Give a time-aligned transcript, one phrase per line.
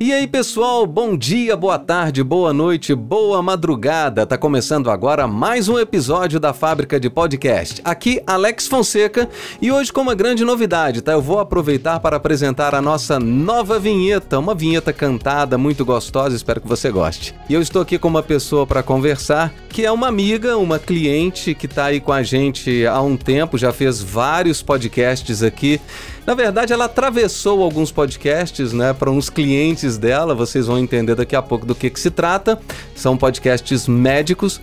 [0.00, 4.24] E aí, pessoal, bom dia, boa tarde, boa noite, boa madrugada.
[4.24, 7.80] Tá começando agora mais um episódio da Fábrica de Podcast.
[7.84, 9.28] Aqui, Alex Fonseca,
[9.60, 11.10] e hoje com uma grande novidade, tá?
[11.10, 16.60] Eu vou aproveitar para apresentar a nossa nova vinheta, uma vinheta cantada muito gostosa, espero
[16.60, 17.34] que você goste.
[17.48, 21.52] E eu estou aqui com uma pessoa para conversar, que é uma amiga, uma cliente
[21.52, 25.80] que tá aí com a gente há um tempo, já fez vários podcasts aqui.
[26.28, 30.34] Na verdade, ela atravessou alguns podcasts, né, para uns clientes dela.
[30.34, 32.60] Vocês vão entender daqui a pouco do que, que se trata.
[32.94, 34.60] São podcasts médicos.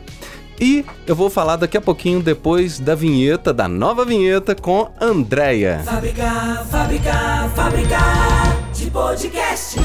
[0.62, 5.82] E eu vou falar daqui a pouquinho depois da vinheta, da nova vinheta com Andréia.
[5.84, 7.98] Fábrica, fábrica, fábrica
[8.72, 9.80] de podcast.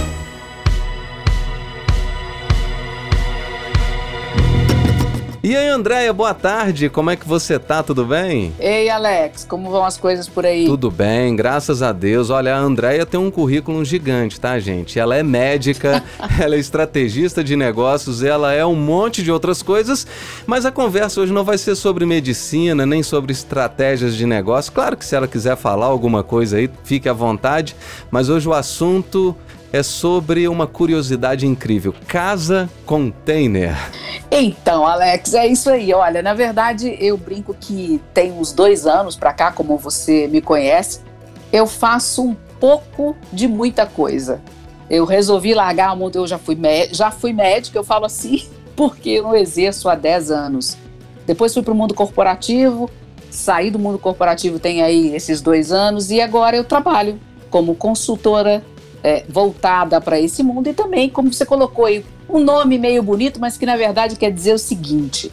[5.42, 6.90] E aí, Andréia, boa tarde.
[6.90, 7.82] Como é que você tá?
[7.82, 8.52] Tudo bem?
[8.60, 10.66] Ei, Alex, como vão as coisas por aí?
[10.66, 12.28] Tudo bem, graças a Deus.
[12.28, 14.98] Olha, a Andréia tem um currículo gigante, tá, gente?
[14.98, 16.04] Ela é médica,
[16.38, 20.06] ela é estrategista de negócios, ela é um monte de outras coisas,
[20.46, 24.70] mas a conversa hoje não vai ser sobre medicina, nem sobre estratégias de negócio.
[24.70, 27.74] Claro que se ela quiser falar alguma coisa aí, fique à vontade,
[28.10, 29.34] mas hoje o assunto
[29.72, 33.76] é sobre uma curiosidade incrível: casa container.
[34.30, 35.92] Então, Alex, é isso aí.
[35.92, 40.40] Olha, na verdade, eu brinco que tem uns dois anos para cá, como você me
[40.40, 41.00] conhece,
[41.52, 44.40] eu faço um pouco de muita coisa.
[44.88, 46.58] Eu resolvi largar o mundo, eu já fui,
[46.92, 50.76] já fui médica, eu falo assim, porque eu não exerço há 10 anos.
[51.26, 52.90] Depois fui para o mundo corporativo,
[53.30, 58.64] saí do mundo corporativo tem aí esses dois anos, e agora eu trabalho como consultora
[59.02, 63.40] é, voltada para esse mundo e também, como você colocou aí, um nome meio bonito,
[63.40, 65.32] mas que na verdade quer dizer o seguinte: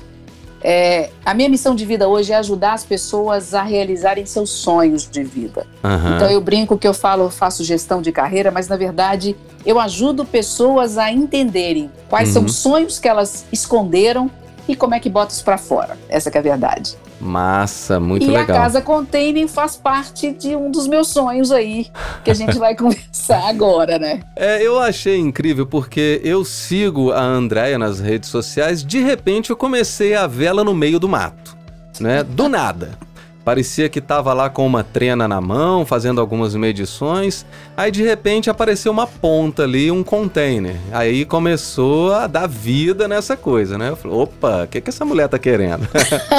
[0.62, 5.08] é, a minha missão de vida hoje é ajudar as pessoas a realizarem seus sonhos
[5.08, 5.68] de vida.
[5.84, 6.16] Uhum.
[6.16, 9.80] Então eu brinco que eu falo, eu faço gestão de carreira, mas na verdade eu
[9.80, 12.34] ajudo pessoas a entenderem quais uhum.
[12.34, 14.30] são os sonhos que elas esconderam
[14.68, 15.98] e como é que bota isso para fora.
[16.10, 16.98] Essa é a verdade.
[17.20, 18.42] Massa, muito e legal.
[18.42, 21.88] E a Casa Container faz parte de um dos meus sonhos aí,
[22.24, 24.22] que a gente vai conversar agora, né?
[24.36, 29.56] É, eu achei incrível porque eu sigo a Andréia nas redes sociais, de repente eu
[29.56, 31.58] comecei a vê-la no meio do mato,
[32.00, 32.24] né?
[32.24, 32.98] Do nada.
[33.48, 37.46] Parecia que estava lá com uma trena na mão, fazendo algumas medições.
[37.78, 40.76] Aí de repente apareceu uma ponta ali, um container.
[40.92, 43.92] Aí começou a dar vida nessa coisa, né?
[43.92, 45.88] Eu falei, opa, o que, que essa mulher tá querendo?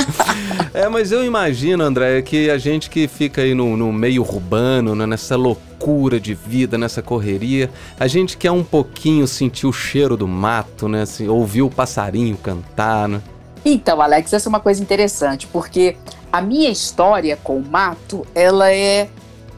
[0.74, 4.94] é, mas eu imagino, André, que a gente que fica aí no, no meio urbano,
[4.94, 10.14] né, nessa loucura de vida, nessa correria, a gente quer um pouquinho sentir o cheiro
[10.14, 11.04] do mato, né?
[11.04, 13.22] Assim, ouvir o passarinho cantar, né?
[13.64, 15.96] Então, Alex, essa é uma coisa interessante, porque
[16.32, 19.08] a minha história com o mato, ela é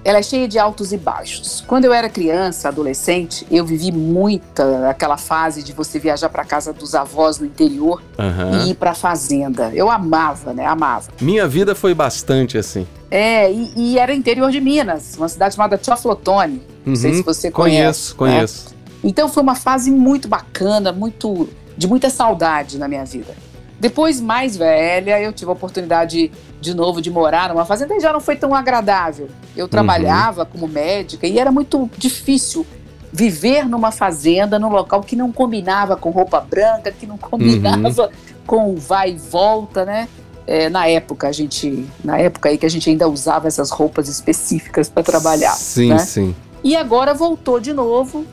[0.03, 1.63] ela é cheia de altos e baixos.
[1.67, 6.73] Quando eu era criança, adolescente, eu vivi muita aquela fase de você viajar para casa
[6.73, 8.67] dos avós no interior uhum.
[8.67, 9.71] e ir para fazenda.
[9.75, 10.65] Eu amava, né?
[10.65, 11.11] Amava.
[11.21, 12.87] Minha vida foi bastante assim.
[13.11, 16.55] É, e, e era interior de Minas, uma cidade chamada Teoflotone.
[16.55, 16.63] Uhum.
[16.87, 17.25] Não sei se uhum.
[17.25, 18.15] você conhece.
[18.15, 18.71] Conheço, conheço.
[18.71, 18.77] Né?
[19.05, 23.35] Então foi uma fase muito bacana, muito de muita saudade na minha vida.
[23.79, 28.12] Depois, mais velha, eu tive a oportunidade de novo de morar numa fazenda e já
[28.12, 29.28] não foi tão agradável.
[29.56, 29.71] Eu uhum.
[29.71, 30.48] trabalhava uhum.
[30.53, 32.66] como médica e era muito difícil
[33.12, 38.10] viver numa fazenda, num local que não combinava com roupa branca, que não combinava uhum.
[38.47, 40.09] com vai e volta, né?
[40.47, 44.09] É, na época a gente, na época aí que a gente ainda usava essas roupas
[44.09, 45.54] específicas para trabalhar.
[45.54, 45.98] Sim, né?
[45.98, 46.34] sim.
[46.62, 48.27] E agora voltou de novo,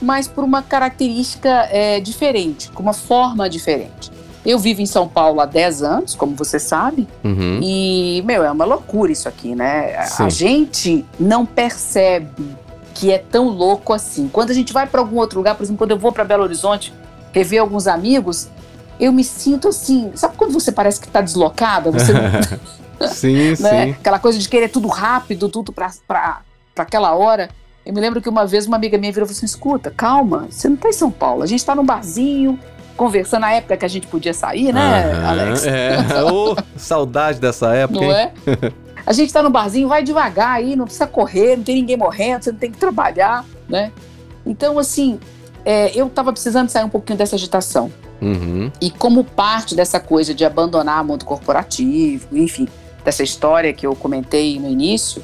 [0.00, 4.10] mas por uma característica é, diferente, com uma forma diferente.
[4.44, 7.60] Eu vivo em São Paulo há 10 anos, como você sabe, uhum.
[7.62, 10.04] e, meu, é uma loucura isso aqui, né?
[10.06, 10.24] Sim.
[10.24, 12.56] A gente não percebe
[12.92, 14.28] que é tão louco assim.
[14.28, 16.42] Quando a gente vai para algum outro lugar, por exemplo, quando eu vou para Belo
[16.42, 16.92] Horizonte
[17.32, 18.48] rever alguns amigos,
[18.98, 20.10] eu me sinto assim.
[20.14, 21.90] Sabe quando você parece que está deslocada?
[21.90, 22.12] Você
[23.12, 23.84] sim, né?
[23.86, 23.90] sim.
[23.92, 26.42] Aquela coisa de querer tudo rápido, tudo para
[26.76, 27.48] aquela hora.
[27.84, 30.46] Eu me lembro que uma vez uma amiga minha virou e falou assim: escuta, calma,
[30.48, 32.58] você não está em São Paulo, a gente está num barzinho,
[32.96, 35.66] conversando na época que a gente podia sair, né, uhum, Alex?
[35.66, 35.96] É,
[36.30, 38.00] oh, saudade dessa época.
[38.00, 38.30] Não hein?
[38.46, 38.72] é?
[39.04, 42.44] A gente tá no barzinho, vai devagar aí, não precisa correr, não tem ninguém morrendo,
[42.44, 43.90] você não tem que trabalhar, né?
[44.46, 45.18] Então, assim,
[45.64, 47.92] é, eu tava precisando sair um pouquinho dessa agitação.
[48.20, 48.70] Uhum.
[48.80, 52.68] E como parte dessa coisa de abandonar o mundo corporativo, enfim,
[53.04, 55.22] dessa história que eu comentei no início,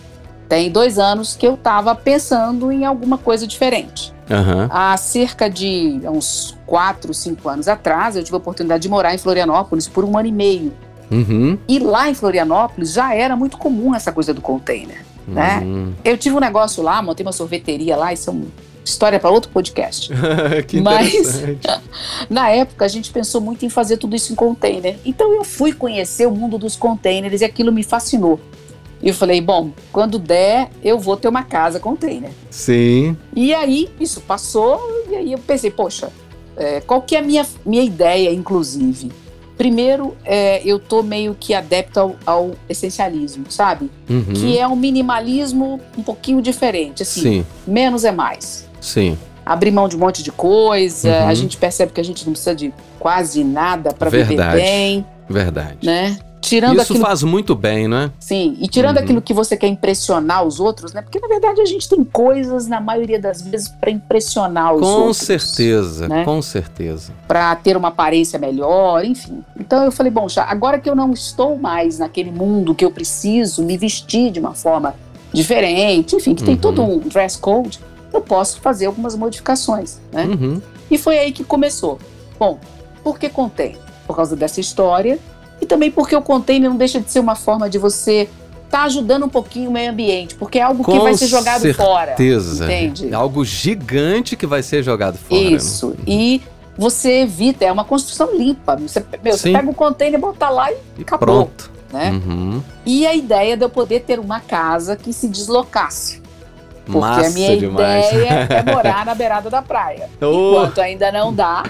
[0.49, 4.13] tem dois anos que eu estava pensando em alguma coisa diferente.
[4.31, 4.69] Uhum.
[4.71, 9.19] Há cerca de uns quatro, cinco anos atrás, eu tive a oportunidade de morar em
[9.19, 10.73] Florianópolis por um ano e meio.
[11.11, 11.59] Uhum.
[11.67, 15.05] E lá em Florianópolis já era muito comum essa coisa do container.
[15.27, 15.61] né?
[15.63, 15.93] Uhum.
[16.05, 18.47] Eu tive um negócio lá, montei uma sorveteria lá, isso é uma
[18.85, 20.11] história para outro podcast.
[20.67, 21.43] que Mas-.
[22.29, 24.97] Na época, a gente pensou muito em fazer tudo isso em container.
[25.05, 28.41] Então, eu fui conhecer o mundo dos containers e aquilo me fascinou.
[29.03, 32.31] E eu falei, bom, quando der, eu vou ter uma casa container.
[32.51, 33.17] Sim.
[33.35, 36.11] E aí, isso passou, e aí eu pensei, poxa,
[36.57, 39.13] é, qual que é a minha, minha ideia, inclusive?
[39.57, 43.91] Primeiro, é, eu tô meio que adepto ao, ao essencialismo, sabe?
[44.09, 44.25] Uhum.
[44.35, 48.69] Que é um minimalismo um pouquinho diferente, assim, Sim, menos é mais.
[48.81, 49.17] sim.
[49.47, 51.27] Abrir mão de um monte de coisa, Uhum.
[51.29, 55.79] a gente percebe que a gente não precisa de quase nada para viver bem, Verdade.
[55.87, 56.19] né?
[56.41, 58.11] Tirando Isso aquilo faz muito bem, né?
[58.21, 59.03] Sim, e tirando Uhum.
[59.03, 61.03] aquilo que você quer impressionar os outros, né?
[61.03, 64.87] Porque na verdade a gente tem coisas, na maioria das vezes, para impressionar os Com
[64.87, 65.17] outros.
[65.19, 66.25] certeza, né?
[66.25, 67.13] com certeza.
[67.27, 69.43] Para ter uma aparência melhor, enfim.
[69.59, 72.91] Então eu falei, bom, já, agora que eu não estou mais naquele mundo que eu
[72.91, 74.95] preciso me vestir de uma forma
[75.33, 76.61] diferente, enfim, que tem Uhum.
[76.61, 77.81] todo um dress code,
[78.13, 80.25] eu posso fazer algumas modificações, né?
[80.25, 80.63] Uhum.
[80.91, 81.99] E foi aí que começou.
[82.39, 82.59] Bom,
[83.05, 83.77] por que contém?
[84.07, 85.19] Por causa dessa história
[85.61, 88.29] e também porque o container não deixa de ser uma forma de você
[88.65, 91.73] estar ajudando um pouquinho o meio ambiente, porque é algo que Com vai ser jogado
[91.75, 92.09] fora.
[92.09, 92.65] Certeza.
[92.67, 93.09] Entende?
[93.11, 95.41] É algo gigante que vai ser jogado fora.
[95.43, 95.51] né?
[95.57, 95.95] Isso.
[96.07, 96.43] E
[96.77, 98.77] você evita, é uma construção limpa.
[98.77, 101.27] Você, meu, você pega o container, bota lá e E acabou.
[101.27, 101.71] pronto.
[101.93, 102.11] né?
[102.11, 102.63] Uhum.
[102.85, 106.21] E a ideia de eu poder ter uma casa que se deslocasse.
[106.85, 108.07] Porque Massa a minha demais.
[108.13, 110.09] ideia é morar na beirada da praia.
[110.21, 111.65] Oh, Enquanto ainda não dá,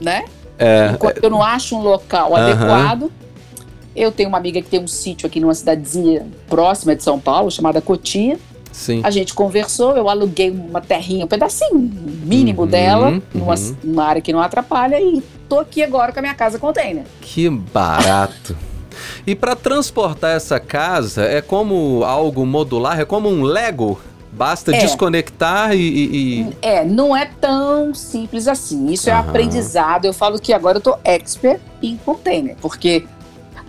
[0.00, 0.24] né?
[0.58, 2.50] é, Enquanto eu não acho um local Aham.
[2.52, 3.12] adequado.
[3.98, 7.50] Eu tenho uma amiga que tem um sítio aqui numa cidadezinha próxima de São Paulo,
[7.50, 8.38] chamada Cotia.
[8.72, 9.00] sim.
[9.02, 13.76] A gente conversou, eu aluguei uma terrinha, um pedacinho mínimo Uhum, dela, numa, uhum.
[13.82, 17.04] numa área que não atrapalha, e tô aqui agora com a minha casa container.
[17.20, 18.56] Que barato.
[19.26, 23.98] E para transportar essa casa é como algo modular, é como um Lego.
[24.30, 24.78] Basta É.
[24.78, 28.92] desconectar e, e- e- É, não é tão simples assim.
[28.92, 29.28] Isso é Aham.
[29.30, 30.04] aprendizado.
[30.04, 33.04] Eu falo que agora eu tô expert em container, porque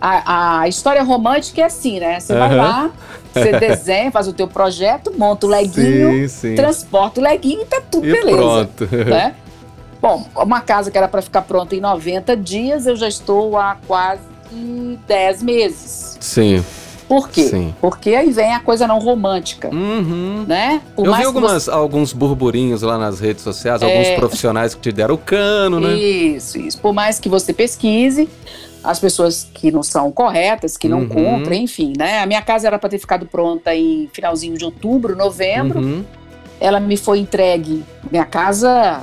[0.01, 2.19] a, a história romântica é assim, né?
[2.19, 2.57] Você vai Aham.
[2.57, 2.91] lá,
[3.33, 6.55] você desenha, faz o teu projeto, monta o leguinho, Sim, sim.
[6.55, 8.37] transporta o leguinho e tá tudo E beleza.
[8.37, 8.95] pronto.
[8.95, 9.35] né?
[10.01, 13.77] Bom, uma casa que era para ficar pronta em 90 dias, eu já estou há
[13.85, 14.21] quase
[15.07, 16.17] 10 meses.
[16.21, 16.63] Sim,
[17.09, 17.43] Por quê?
[17.43, 17.75] sim.
[17.81, 20.45] Porque aí vem a coisa não romântica, Uhum.
[20.47, 20.79] né?
[20.95, 24.15] Por Eu vi algumas, alguns burburinhos lá nas redes sociais, alguns É.
[24.15, 25.95] profissionais que te deram o cano, né?
[25.95, 26.77] Isso, isso.
[26.79, 28.29] Por mais que você pesquise,
[28.83, 31.09] as pessoas que não são corretas, que não Uhum.
[31.09, 32.19] cumprem, enfim, né?
[32.21, 35.79] A minha casa era para ter ficado pronta em finalzinho de outubro, novembro.
[35.79, 36.05] Uhum.
[36.61, 37.83] Ela me foi entregue.
[38.11, 39.01] Minha casa.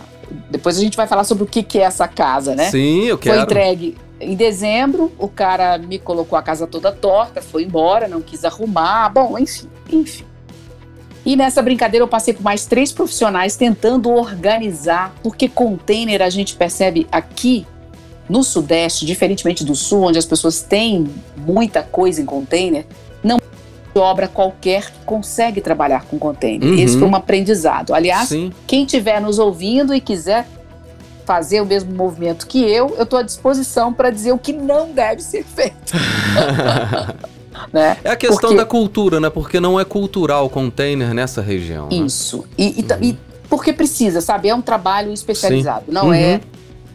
[0.50, 2.70] Depois a gente vai falar sobre o que, que é essa casa, né?
[2.70, 3.42] Sim, eu Foi quero.
[3.42, 8.44] entregue em dezembro, o cara me colocou a casa toda torta, foi embora, não quis
[8.44, 10.24] arrumar, bom, enfim, enfim.
[11.24, 16.54] E nessa brincadeira eu passei por mais três profissionais tentando organizar, porque container a gente
[16.54, 17.66] percebe aqui
[18.28, 22.86] no Sudeste, diferentemente do Sul, onde as pessoas têm muita coisa em container,
[23.22, 23.38] não
[23.94, 26.68] obra qualquer que consegue trabalhar com container.
[26.68, 26.78] Uhum.
[26.78, 27.94] Esse foi um aprendizado.
[27.94, 28.52] Aliás, Sim.
[28.66, 30.46] quem estiver nos ouvindo e quiser
[31.26, 34.92] fazer o mesmo movimento que eu, eu estou à disposição para dizer o que não
[34.92, 35.92] deve ser feito.
[37.72, 37.96] né?
[38.04, 39.28] É a questão Porque- da cultura, né?
[39.28, 41.88] Porque não é cultural o container nessa região.
[41.88, 41.96] né?
[41.96, 42.44] Isso.
[42.56, 43.02] E, e ta- Uhum.
[43.02, 43.18] e
[43.48, 44.48] porque precisa, sabe?
[44.48, 45.84] É um trabalho especializado.
[45.88, 46.14] Não Uhum.
[46.14, 46.40] é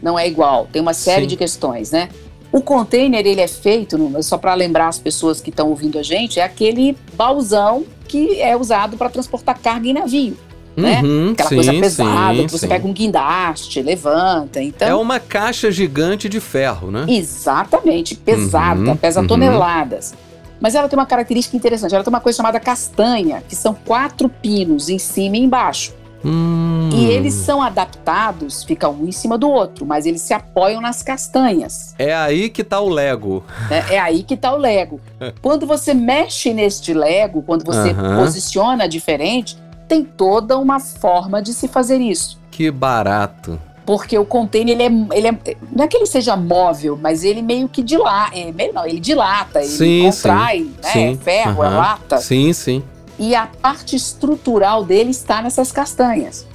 [0.02, 0.66] não é igual.
[0.72, 1.28] Tem uma série Sim.
[1.28, 2.08] de questões, né?
[2.50, 6.40] O container, ele é feito, só para lembrar as pessoas que estão ouvindo a gente,
[6.40, 10.36] é aquele baúzão que é usado para transportar carga em navio.
[10.76, 11.00] Né?
[11.02, 12.68] Uhum, Aquela sim, coisa pesada, sim, que você sim.
[12.68, 14.62] pega um guindaste, levanta.
[14.62, 17.04] Então, É uma caixa gigante de ferro, né?
[17.08, 19.26] Exatamente, pesada, Uhum, pesa uhum.
[19.26, 20.14] toneladas.
[20.60, 24.28] Mas ela tem uma característica interessante, ela tem uma coisa chamada castanha, que são quatro
[24.28, 25.92] pinos em cima e embaixo.
[26.24, 26.88] Hum.
[26.92, 31.02] E eles são adaptados, fica um em cima do outro, mas eles se apoiam nas
[31.02, 31.96] castanhas.
[31.98, 33.42] É aí que tá o Lego.
[33.68, 33.84] né?
[33.90, 35.00] É aí que tá o Lego.
[35.42, 39.56] Quando você mexe neste Lego, quando você posiciona diferente,
[39.92, 42.38] tem toda uma forma de se fazer isso.
[42.50, 43.60] Que barato.
[43.84, 45.56] Porque o container, ele é, ele é.
[45.70, 48.34] Não é que ele seja móvel, mas ele meio que dilata.
[48.34, 50.70] É, meio não, ele dilata, ele Sim, contrai, né?
[50.82, 51.12] sim.
[51.12, 52.18] É ferro, é lata.
[52.18, 52.82] Sim, sim.
[53.18, 56.46] E a parte estrutural dele está nessas castanhas.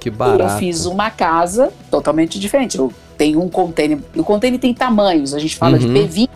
[0.00, 0.54] Que barato.
[0.54, 2.76] eu fiz uma casa totalmente diferente.
[2.76, 3.98] Eu tenho um container.
[4.16, 5.32] O container tem tamanhos.
[5.32, 5.78] A gente fala Uhum.
[5.78, 6.28] de P20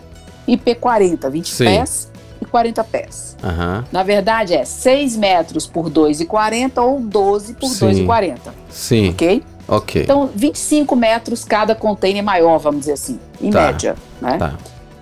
[0.47, 1.65] e P40, 20 Sim.
[1.65, 2.11] pés
[2.41, 3.35] e 40 pés.
[3.43, 3.83] Aham.
[3.91, 8.05] Na verdade, é 6 metros por 2,40 ou 12 por Sim.
[8.05, 8.37] 2,40.
[8.69, 9.43] Sim, Ok?
[9.67, 10.01] ok.
[10.03, 13.61] Então, 25 metros cada container maior, vamos dizer assim, em Tá.
[13.67, 13.95] média.
[14.21, 14.37] Né?
[14.37, 14.53] Tá.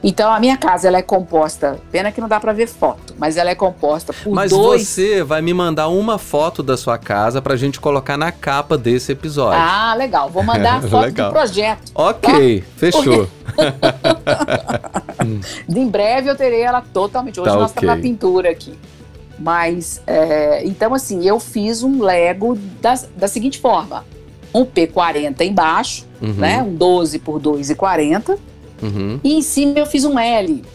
[0.04, 3.38] Então a minha casa ela é composta, pena que não dá pra ver foto, mas
[3.38, 4.86] ela é composta por Mas dois.
[4.86, 9.14] você vai me mandar uma foto da sua casa pra gente colocar na capa desse
[9.14, 9.60] episódio.
[9.62, 10.30] Ah, legal.
[10.30, 11.30] Vou mandar a foto Legal.
[11.30, 11.92] do projeto.
[11.96, 13.30] ok, fechou.
[15.70, 17.40] Em breve eu terei ela totalmente.
[17.40, 17.82] Hoje Tá nós ok.
[17.82, 18.78] estamos na pintura aqui.
[19.40, 24.06] Mas, é, então assim, eu fiz um Lego da, da seguinte forma.
[24.54, 26.62] Um P40 embaixo, Uhum, né?
[26.62, 28.38] Um 12 por 2,40.
[28.84, 29.20] Uhum.
[29.24, 30.56] E em cima eu fiz um L.
[30.62, 30.68] Que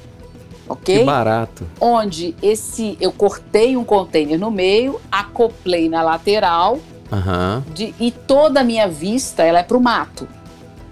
[0.72, 1.04] Ok?
[1.04, 1.66] barato.
[1.80, 6.78] Onde esse eu cortei um container no meio, acoplei na lateral
[7.10, 7.64] Aham.
[7.74, 10.28] de- e toda a minha vista ela é pro mato.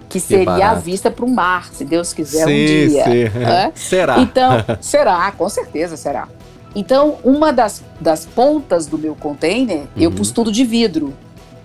[0.09, 0.81] Que seria a barato.
[0.81, 3.03] vista pro mar, se Deus quiser um sim, dia.
[3.03, 3.39] sim.
[3.39, 3.71] né?
[3.75, 4.19] Será?
[4.19, 6.27] Então, será, com certeza será.
[6.73, 10.15] Então, uma das, das pontas do meu container, eu Uhum.
[10.15, 11.13] pus tudo de vidro.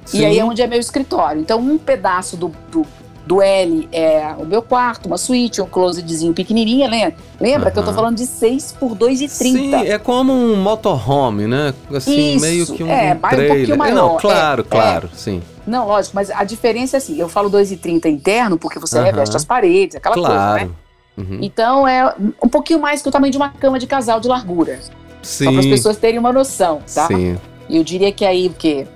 [0.05, 0.19] Sim.
[0.21, 1.41] E aí é onde é meu escritório.
[1.41, 2.85] Então, um pedaço do, do,
[3.27, 7.15] do L é o meu quarto, uma suíte, um closetzinho pequenininha, lembra?
[7.41, 9.29] Lembra que eu tô falando de 6 por 2,30.
[9.29, 11.73] Sim, é como um motorhome, né?
[11.95, 13.49] Assim, Isso, meio que um, é, um mais um trailer.
[13.49, 14.65] pouquinho É, maior, Não, é, claro, é.
[14.65, 15.41] claro, sim.
[15.67, 19.05] Não, lógico, mas a diferença é assim, eu falo 2,30 interno porque você Aham.
[19.07, 20.37] reveste as paredes, aquela coisa, né?
[20.37, 20.77] Claro.
[21.17, 21.39] Uhum.
[21.43, 24.81] Então é um pouquinho mais que o tamanho de uma cama de casal de largura.
[25.23, 27.07] Só para as Sim, pessoas terem uma noção, tá?
[27.07, 27.39] sim.
[27.71, 28.87] Eu diria que aí o quê?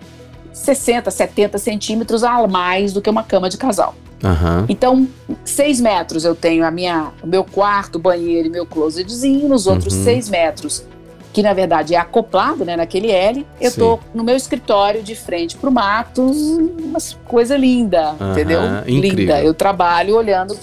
[0.52, 3.94] 60, 70 centímetros a mais do que uma cama de casal.
[4.24, 4.64] Aham.
[4.68, 5.06] Então,
[5.44, 9.48] 6 metros eu tenho a minha, o meu quarto, banheiro e meu closetzinho.
[9.48, 10.04] Nos outros Uhum.
[10.04, 10.84] 6 metros,
[11.32, 13.78] que na verdade é acoplado né, naquele L, eu Sim.
[13.80, 18.60] tô no meu escritório de frente pro mato, uma coisa linda, Aham, entendeu?
[18.86, 19.18] incrível.
[19.18, 19.42] Linda.
[19.42, 20.56] Eu trabalho olhando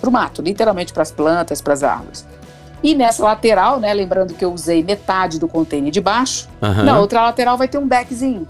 [0.00, 2.26] pro mato, literalmente para as plantas, para as árvores.
[2.82, 7.22] E nessa lateral, né, lembrando que eu usei metade do container de baixo, na outra
[7.22, 8.46] lateral vai ter um deckzinho,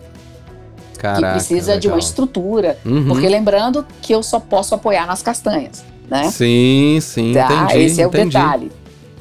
[0.96, 2.08] Caraca, que precisa de uma legal.
[2.08, 2.78] estrutura.
[2.84, 3.06] Uhum.
[3.08, 6.30] Porque lembrando que eu só posso apoiar nas castanhas, né?
[6.30, 7.78] Sim, sim, Tá, entendi.
[7.84, 8.36] esse é o entendi.
[8.36, 8.72] detalhe.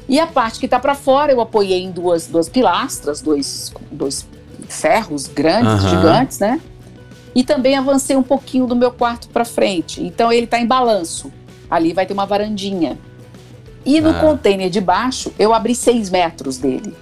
[0.08, 4.26] E a parte que tá para fora, eu apoiei em duas, duas pilastras, dois, dois
[4.68, 5.88] ferros grandes, Aham.
[5.90, 6.60] gigantes, né?
[7.34, 10.02] E também avancei um pouquinho do meu quarto para frente.
[10.02, 11.30] Então ele tá em balanço.
[11.70, 12.96] Ali vai ter uma varandinha.
[13.84, 14.14] E no Ah.
[14.20, 16.94] container de baixo, eu abri seis metros dele.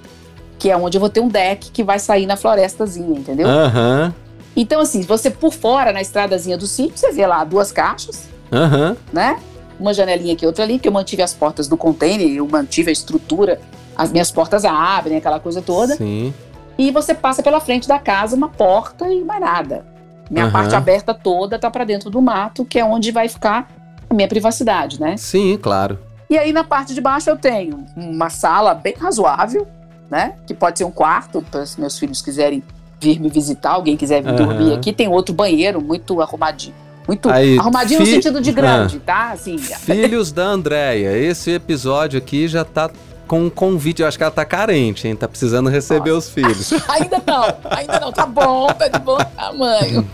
[0.59, 3.47] Que é onde eu vou ter um deck que vai sair na florestazinha, entendeu?
[3.47, 4.15] Aham,
[4.57, 8.97] Então, assim, você por fora, na estradazinha do sítio, você vê lá duas caixas, aham.
[9.13, 9.39] né?
[9.79, 12.93] Uma janelinha aqui, outra ali, que eu mantive as portas do container, eu mantive a
[12.93, 13.61] estrutura,
[13.97, 15.97] as minhas portas abrem, aquela coisa toda.
[15.97, 16.33] Sim.
[16.79, 19.85] E você passa pela frente da casa uma porta e mais nada.
[20.31, 20.53] Minha Aham.
[20.53, 23.69] parte aberta toda tá para dentro do mato, que é onde vai ficar
[24.09, 25.17] a minha privacidade, né?
[25.17, 25.99] Sim, claro.
[26.31, 29.67] E aí na parte de baixo eu tenho uma sala bem razoável,
[30.11, 30.35] né?
[30.47, 32.63] Que pode ser um quarto, para se meus filhos quiserem
[33.01, 34.37] vir me visitar, alguém quiser vir Aham.
[34.37, 34.93] dormir aqui.
[34.93, 36.75] Tem outro banheiro muito arrumadinho.
[37.07, 39.33] Muito Aí, arrumadinho no fi- sentido de grande, tá?
[39.33, 42.91] Assim, Filhos da Andréia, esse episódio aqui já tá
[43.29, 44.01] com um convite.
[44.01, 45.15] Eu acho que ela tá carente, hein?
[45.15, 46.73] Tá precisando receber os filhos.
[46.89, 50.09] ainda não, ainda não, tá bom, tá de bom tamanho.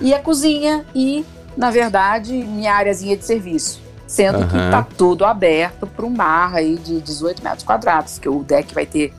[0.00, 1.24] e a cozinha e,
[1.56, 3.80] na verdade, minha áreazinha de serviço.
[4.06, 4.70] Sendo que Aham.
[4.70, 8.84] tá tudo aberto para um mar aí de 18 metros quadrados, que o deck vai
[8.84, 9.12] ter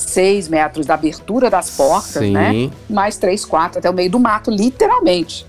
[0.00, 2.32] 6 metros da abertura das portas, Sim.
[2.32, 2.70] né?
[2.88, 5.46] Mais 3, 4 até o meio do mato, literalmente.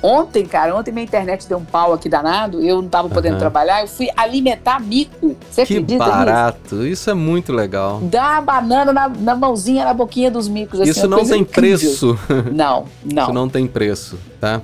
[0.00, 3.40] Ontem, cara, ontem minha internet deu um pau aqui danado, eu não tava podendo Aham.
[3.40, 5.34] trabalhar, eu fui alimentar mico.
[5.50, 6.16] Você Que acredita nisso?
[6.16, 6.86] barato.
[6.86, 7.98] Isso é muito legal.
[8.02, 10.80] Dá a banana na, na mãozinha, na boquinha dos micos.
[10.80, 11.78] assim, Isso uma não tem incrível.
[11.88, 12.18] preço.
[12.52, 13.22] Não, não.
[13.24, 14.62] Isso não tem preço, tá?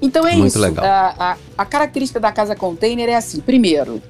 [0.00, 0.58] Então é Muito isso.
[0.60, 0.84] legal.
[0.84, 4.00] A, a- a característica da casa container é assim: primeiro,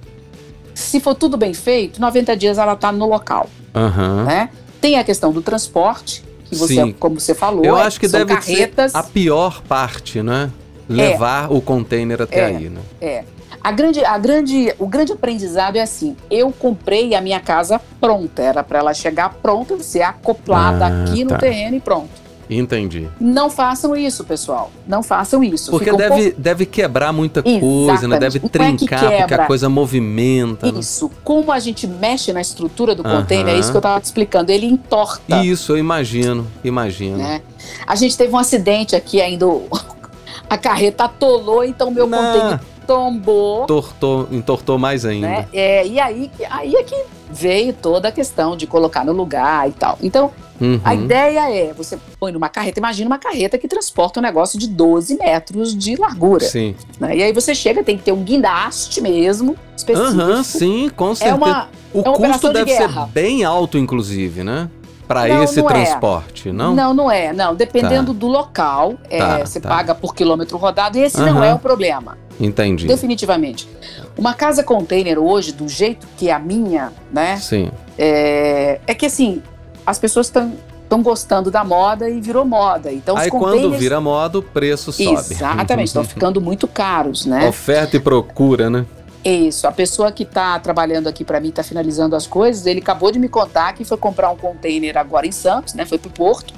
[0.83, 3.49] se for tudo bem feito, 90 dias ela está no local.
[3.75, 4.25] Aham.
[4.25, 4.49] Né?
[4.81, 6.93] Tem a questão do transporte, que você, Sim.
[6.99, 8.93] como você falou, Eu é- acho que são deve carretas.
[8.93, 10.51] ser a pior parte, né?
[10.89, 12.45] Levar o container até É.
[12.47, 12.81] aí, né?
[13.01, 13.25] É.
[13.63, 18.43] A grande, a grande, o grande aprendizado é assim: eu comprei a minha casa pronta,
[18.43, 21.39] era para ela chegar pronta, ser acoplada Ah, aqui no tá.
[21.39, 22.09] terreno e pronto.
[22.51, 23.09] Entendi.
[23.21, 24.71] Não façam isso, pessoal.
[24.87, 25.71] Não façam isso.
[25.71, 28.17] Porque deve, deve quebrar muita coisa, né?
[28.17, 28.21] Exatamente.
[28.21, 30.73] Deve Não é que trincar, porque a coisa movimenta.
[30.73, 30.81] né?
[30.81, 31.11] Isso.
[31.23, 33.21] Como a gente mexe na estrutura do Aham.
[33.23, 34.51] container, é isso que eu tava te explicando.
[34.51, 35.43] Ele entorta.
[35.45, 37.19] Isso, eu imagino, imagino.
[37.19, 37.41] Né?
[37.87, 39.47] A gente teve um acidente aqui ainda.
[40.49, 42.19] A carreta atolou, então meu Não.
[42.19, 43.63] container tombou.
[43.63, 45.29] Entortou, entortou mais ainda.
[45.29, 45.49] Né?
[45.53, 49.73] É, e aí, aí é que veio toda a questão de colocar no lugar e
[49.73, 49.99] tal.
[50.03, 50.79] Então, Uhum.
[50.85, 54.69] a ideia é: você põe numa carreta, imagina uma carreta que transporta um negócio de
[54.69, 56.45] 12 metros de largura.
[56.45, 56.75] Sim.
[56.99, 57.17] né?
[57.17, 60.21] E aí você chega, tem que ter um guindaste mesmo, específico.
[60.21, 61.37] Aham, sim, com É certeza.
[61.37, 64.69] uma, o é uma custo operação de deve ser bem alto, inclusive, né?
[65.09, 65.73] Para Não, esse não é.
[65.73, 66.75] transporte, não?
[66.75, 67.33] Não, não é.
[67.33, 69.69] Não, dependendo do local, é, Tá, você tá.
[69.69, 71.45] paga por quilômetro rodado e esse não Aham.
[71.47, 72.17] é o problema.
[72.41, 72.87] Entendi.
[72.87, 73.69] Definitivamente.
[74.17, 77.37] Uma casa container hoje, do jeito que é a minha, né?
[77.37, 77.71] Sim.
[77.99, 79.43] É, é que assim,
[79.87, 80.53] as pessoas estão
[80.91, 82.93] estão gostando da moda e virou moda.
[82.93, 85.13] Então Aí os quando containers vira moda, o preço sobe.
[85.13, 87.49] Exatamente, estão ficando muito caros, né?
[87.49, 88.85] Oferta e procura, né?
[89.25, 93.13] Isso, a pessoa que está trabalhando aqui para mim, está finalizando as coisas, ele acabou
[93.13, 95.85] de me contar que foi comprar um container agora em Santos, né?
[95.85, 96.55] Foi pro Porto,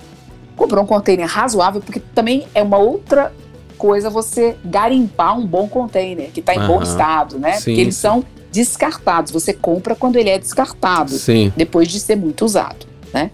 [0.56, 3.32] comprou um container razoável, porque também é uma outra
[3.72, 6.82] coisa você garimpar um bom container, que está em bom Aham.
[6.82, 7.52] estado, né?
[7.54, 8.00] Sim, porque eles sim.
[8.00, 11.50] são descartados, você compra quando ele é descartado, Sim.
[11.56, 13.30] depois de ser muito usado, né?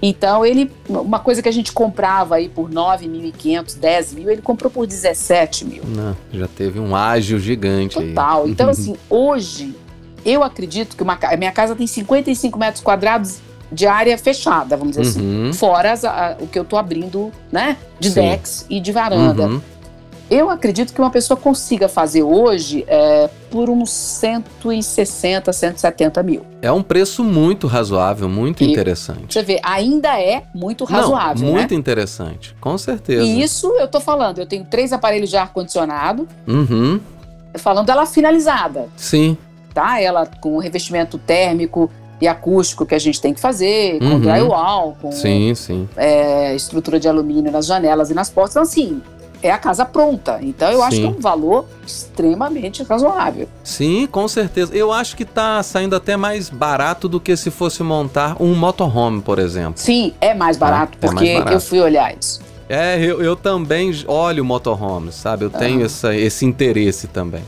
[0.00, 4.70] Então ele, uma coisa que a gente comprava aí por 9.500, 10 mil, ele comprou
[4.70, 5.82] por 17 mil.
[5.84, 8.08] Não, já teve um ágil gigante aí.
[8.08, 8.48] Total.
[8.48, 9.74] Então, assim, hoje,
[10.24, 14.96] eu acredito que uma, a minha casa tem 55 metros quadrados de área fechada, vamos
[14.96, 15.44] dizer assim.
[15.46, 15.52] Uhum.
[15.52, 17.76] Fora as- a- o que eu tô abrindo, né?
[18.00, 18.20] De Sim.
[18.22, 19.46] decks e de varanda.
[19.46, 19.60] Uhum.
[20.30, 26.44] Eu acredito que uma pessoa consiga fazer hoje é, por uns 160, 170 mil.
[26.60, 29.32] É um preço muito razoável, muito E- interessante.
[29.32, 31.60] Você vê, ainda é muito razoável, Não, né?
[31.60, 33.22] muito interessante, com certeza.
[33.24, 37.00] E isso eu tô falando, eu tenho três aparelhos de ar-condicionado, Uhum.
[37.54, 38.86] falando dela finalizada.
[38.96, 39.36] Sim.
[39.74, 40.00] tá?
[40.00, 41.88] Ela com o revestimento térmico
[42.20, 44.20] e acústico que a gente tem que fazer, com Uhum.
[44.20, 45.88] drywall, com Sim, sim.
[45.96, 48.52] é, estrutura de alumínio nas janelas e nas portas.
[48.52, 49.00] Então, assim,
[49.40, 50.40] é a casa pronta.
[50.42, 51.02] Então, eu acho Sim.
[51.02, 53.48] que é um valor extremamente razoável.
[53.62, 54.74] Sim, com certeza.
[54.74, 59.22] Eu acho que tá saindo até mais barato do que se fosse montar um motorhome,
[59.22, 59.74] por exemplo.
[59.76, 61.52] Sim, é mais barato, é mais porque barato.
[61.52, 62.40] eu fui olhar isso.
[62.68, 65.44] É, eu, eu também olho motorhome, sabe?
[65.44, 65.84] Eu tenho Ah.
[65.86, 67.42] essa, esse interesse também.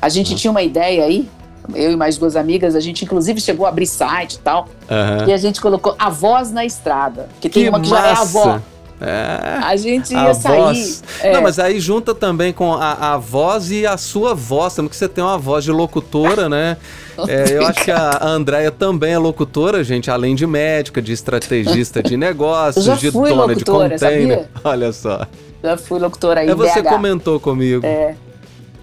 [0.00, 1.28] A gente tinha uma ideia aí,
[1.74, 5.26] eu e mais duas amigas, a gente inclusive chegou a abrir site e tal, Aham.
[5.28, 8.12] e a gente colocou a voz na estrada, que tem Que uma que já é
[8.12, 8.46] a avó.
[8.46, 8.72] massa!
[9.04, 9.58] É.
[9.64, 10.60] A gente A ia sair.
[10.60, 11.02] voz.
[11.20, 14.88] é, Não, mas aí junta também com a, a voz e a sua voz, também
[14.90, 16.76] que você tem uma voz de locutora, né?
[17.28, 21.12] É, eu acho que a a Andrea também é locutora, gente, além de médica, de
[21.12, 23.98] estrategista de negócios, de dona de container.
[23.98, 24.48] sabia?
[24.64, 25.26] Olha só.
[25.62, 26.88] Já fui locutora aí É você BH.
[26.88, 27.84] comentou comigo.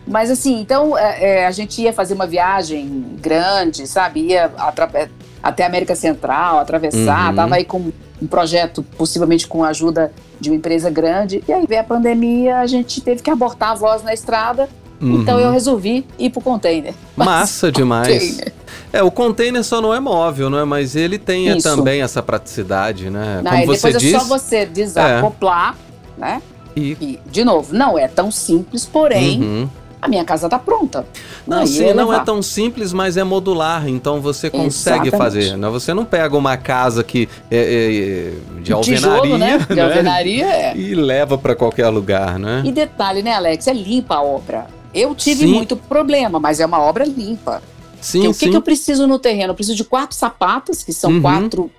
[0.09, 4.21] Mas assim, então é, é, a gente ia fazer uma viagem grande, sabe?
[4.21, 4.51] Ia
[4.93, 5.07] é,
[5.41, 7.35] até a América Central, atravessar, Uhum.
[7.35, 7.91] tava aí com
[8.21, 11.43] um projeto, possivelmente com a ajuda de uma empresa grande.
[11.47, 14.67] E aí veio a pandemia, a gente teve que abortar a voz na estrada.
[15.01, 15.41] Então Uhum.
[15.45, 16.93] eu resolvi ir pro container.
[17.15, 18.07] Massa demais.
[18.31, 18.53] Container.
[18.91, 20.63] É, o container só não é móvel, né?
[20.65, 21.69] Mas ele tem é, Isso.
[21.69, 23.39] também essa praticidade, né?
[23.43, 24.13] Não, Como você depois diz.
[24.15, 25.77] é só você desacoplar,
[26.17, 26.41] né?
[26.75, 26.97] E...
[26.99, 29.69] E, de novo, não é tão simples, porém, Uhum.
[30.01, 31.05] A minha casa tá pronta.
[31.45, 35.17] Não, sim, não é tão simples, mas é modular, então você consegue Exatamente.
[35.17, 35.57] fazer.
[35.57, 35.69] Né?
[35.69, 39.65] Você não pega uma casa que é, é, é, de Tijolo, alvenaria né?
[39.67, 39.81] De né?
[39.81, 40.77] alvenaria é.
[40.77, 42.61] e leva pra qualquer lugar, né?
[42.65, 43.67] E detalhe, né, Alex?
[43.67, 44.67] É limpa a obra.
[44.93, 45.53] Eu tive Sim.
[45.53, 47.61] muito problema, mas é uma obra limpa.
[48.01, 48.51] Sim, o que, sim.
[48.51, 49.51] que eu preciso no terreno?
[49.51, 51.21] Eu preciso de quatro sapatas, que são Uhum.
[51.21, 51.71] quatro,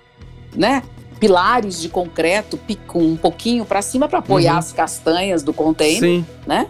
[0.55, 0.83] né?
[1.19, 2.59] Pilares de concreto
[2.95, 4.59] um pouquinho para cima para apoiar Uhum.
[4.59, 6.25] as castanhas do container, Sim.
[6.45, 6.67] né?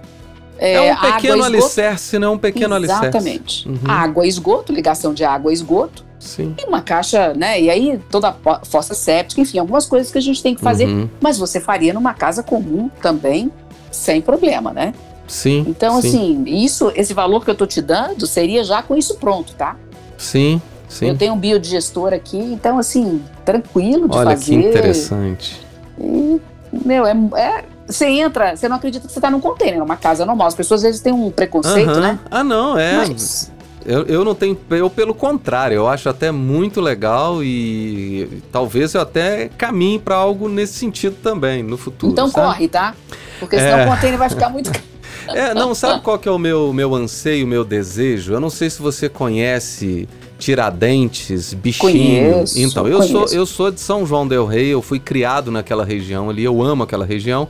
[0.63, 1.55] É, um água, pequeno esgoto.
[1.55, 2.27] alicerce, né?
[2.29, 3.03] Um pequeno alicerce.
[3.05, 3.67] Exatamente.
[3.67, 3.79] Uhum.
[3.87, 6.53] Água, esgoto, ligação de água, esgoto Sim.
[6.55, 7.59] e uma caixa, né?
[7.59, 10.85] E aí toda a fossa séptica, enfim, algumas coisas que a gente tem que fazer.
[10.85, 11.09] Uhum.
[11.19, 13.51] Mas você faria numa casa comum também,
[13.91, 14.93] sem problema, né?
[15.27, 15.65] Sim.
[15.67, 16.07] Então, sim.
[16.07, 19.75] assim, isso, esse valor que eu tô te dando seria já com isso pronto, tá?
[20.15, 21.07] Sim, sim.
[21.07, 24.45] Eu tenho um biodigestor aqui, então, assim, tranquilo de Olha fazer.
[24.61, 25.59] que interessante.
[25.99, 26.39] E,
[26.85, 29.97] meu, é, é- Você entra, você não acredita que você tá num container, é uma
[29.97, 30.47] casa normal.
[30.47, 31.99] As pessoas às vezes têm um preconceito, Aham.
[32.01, 32.19] né?
[32.29, 32.97] Ah, não, é.
[32.97, 33.51] Mas,
[33.85, 34.55] Eu, eu não tenho.
[34.69, 40.47] Eu, pelo contrário, eu acho até muito legal e talvez eu até caminhe pra algo
[40.47, 42.11] nesse sentido também no futuro.
[42.11, 42.45] então sabe?
[42.47, 42.93] corre, tá?
[43.39, 43.85] Porque senão É.
[43.85, 44.71] o container vai ficar muito.
[45.27, 48.33] É, não, sabe qual que é o meu, meu anseio, meu desejo?
[48.33, 50.09] Eu não sei se você conhece
[50.41, 52.33] Tiradentes, Bichinho.
[52.33, 53.35] Conheço, então, eu sou, conheço.
[53.35, 56.81] eu sou de São João del Rei, eu fui criado naquela região ali, eu amo
[56.81, 57.47] aquela região.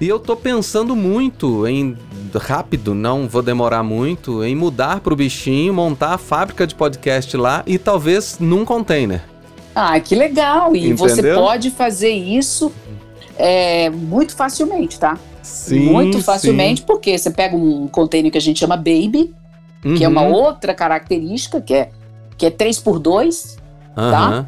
[0.00, 1.96] E eu tô pensando muito em
[2.34, 7.62] rápido, não vou demorar muito, em mudar pro Bichinho, montar a fábrica de podcast lá
[7.66, 9.22] e talvez num container.
[9.74, 10.74] Ah, que legal!
[10.74, 11.36] E você Entendeu?
[11.36, 12.72] pode fazer isso
[13.36, 15.16] é, muito facilmente, tá?
[15.40, 19.32] Sim, muito facilmente, porque você pega um container que a gente chama Baby,
[19.96, 20.32] que é uma Uhum.
[20.32, 21.90] outra característica, que é,
[22.38, 23.58] que é 3x2.
[23.96, 24.46] Aham.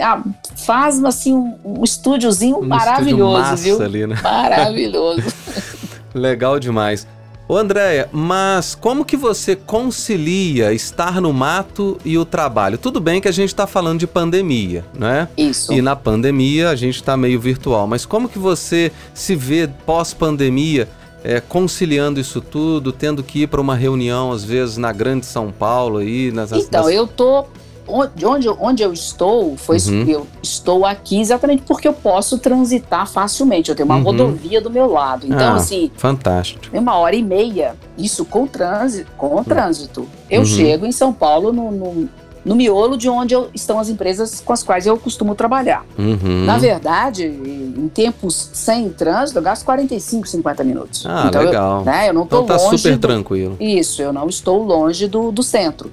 [0.00, 0.22] Ah,
[0.56, 3.86] faz assim um, um estúdiozinho Um maravilhoso, estúdio viu?
[3.86, 4.18] ali, né?
[4.22, 5.22] Maravilhoso.
[6.14, 7.06] Legal demais.
[7.46, 12.78] Ô Andréia, mas como que você concilia estar no mato e o trabalho?
[12.78, 15.28] Tudo bem que a gente está falando de pandemia, né?
[15.36, 15.70] Isso.
[15.72, 20.88] E na pandemia a gente está meio virtual, mas como que você se vê pós-pandemia
[21.24, 25.50] é, conciliando isso tudo, tendo que ir para uma reunião, às vezes, na Grande São
[25.50, 26.92] Paulo aí, nas, Então, nas...
[26.92, 27.46] eu tô.
[27.86, 30.04] Onde, onde, eu- onde eu estou, foi Uhum.
[30.08, 33.68] eu estou aqui exatamente porque eu posso transitar facilmente.
[33.68, 34.02] Eu tenho uma Uhum.
[34.04, 35.26] rodovia do meu lado.
[35.26, 35.56] Então, Ah.
[35.56, 36.64] assim, Fantástico.
[36.74, 40.08] uma hora e meia, isso com trânsito, com o trânsito.
[40.30, 40.46] Eu Uhum.
[40.46, 42.08] chego em São Paulo no, no,
[42.44, 45.84] no miolo de onde eu- estão as empresas com as quais eu costumo trabalhar.
[45.98, 46.44] Uhum.
[46.44, 51.04] Na verdade, em tempos sem trânsito, eu gasto 45, 50 minutos.
[51.06, 51.78] Ah, então, legal.
[51.80, 53.56] Eu, né, eu não estou Então tá longe super do- tranquilo.
[53.58, 55.90] Isso, eu não estou longe do, do centro.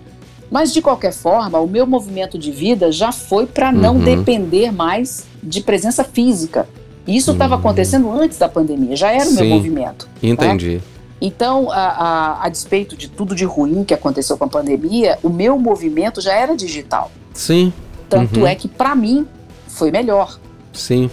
[0.50, 4.04] Mas, de qualquer forma, o meu movimento de vida já foi para não Uhum.
[4.04, 6.68] depender mais de presença física.
[7.08, 7.62] Isso estava Uhum.
[7.62, 9.50] acontecendo antes da pandemia, já era o meu Sim.
[9.50, 10.10] movimento.
[10.22, 10.82] Entendi.
[11.22, 15.30] Então, a, a- a despeito de tudo de ruim que aconteceu com a pandemia, o
[15.30, 17.12] meu movimento já era digital.
[17.34, 17.72] Sim,
[18.10, 18.48] Tanto Uhum.
[18.48, 19.26] é que, para mim,
[19.68, 20.38] foi melhor.
[20.74, 21.10] sim.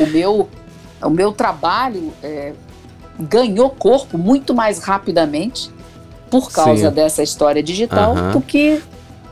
[0.00, 0.48] O meu,
[1.02, 2.52] o meu trabalho é,
[3.18, 5.70] ganhou corpo muito mais rapidamente
[6.30, 6.94] por causa Sim.
[6.94, 8.30] dessa história digital Aham.
[8.32, 8.80] do que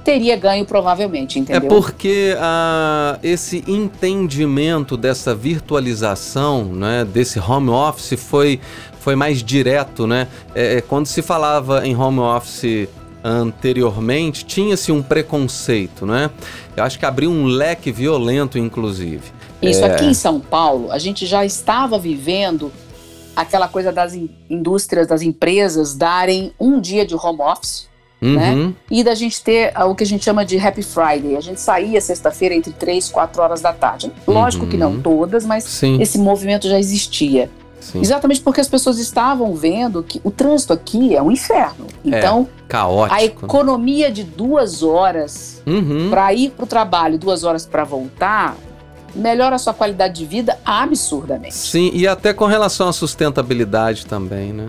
[0.05, 1.69] teria ganho provavelmente, É entendeu?
[1.69, 8.61] porque ah, esse entendimento dessa virtualização, né, desse home office foi,
[9.03, 10.29] foi mais direto, né?
[10.55, 12.89] É, é, quando se falava em home office
[13.25, 16.31] anteriormente, tinha-se um preconceito, né?
[16.77, 19.23] Eu acho que abriu um leque violento, inclusive.
[19.61, 19.93] Isso É.
[19.93, 22.73] aqui em São Paulo, a gente já estava vivendo
[23.35, 27.91] aquela coisa das in- indústrias, das empresas darem um dia de home office
[28.25, 28.53] Né?
[28.55, 31.35] Uhum, e da gente ter ah, o que a gente chama de Happy Friday.
[31.37, 34.13] A gente saía sexta-feira entre 3 e 4 horas da tarde.
[34.29, 34.71] Lógico Uhum.
[34.71, 37.51] que não todas, mas Sim, esse movimento já existia.
[37.83, 38.01] Sim.
[38.01, 41.87] Exatamente porque as pessoas estavam vendo que o trânsito aqui é um inferno.
[42.05, 43.45] Então, a Caótico.
[43.47, 46.09] economia de duas horas Uhum.
[46.11, 48.57] para ir para o trabalho, duas horas para voltar,
[49.15, 51.55] melhora a sua qualidade de vida absurdamente.
[51.55, 54.67] Sim, e até com relação à sustentabilidade também, né?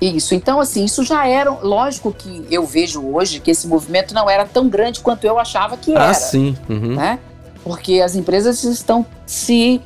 [0.00, 0.34] Isso.
[0.34, 1.48] Então, assim, isso já era.
[1.50, 5.76] Lógico que eu vejo hoje que esse movimento não era tão grande quanto eu achava
[5.76, 6.10] que era.
[6.10, 6.56] Ah, sim.
[6.68, 6.96] Uhum.
[6.96, 7.20] Né?
[7.62, 9.80] Porque as empresas estão se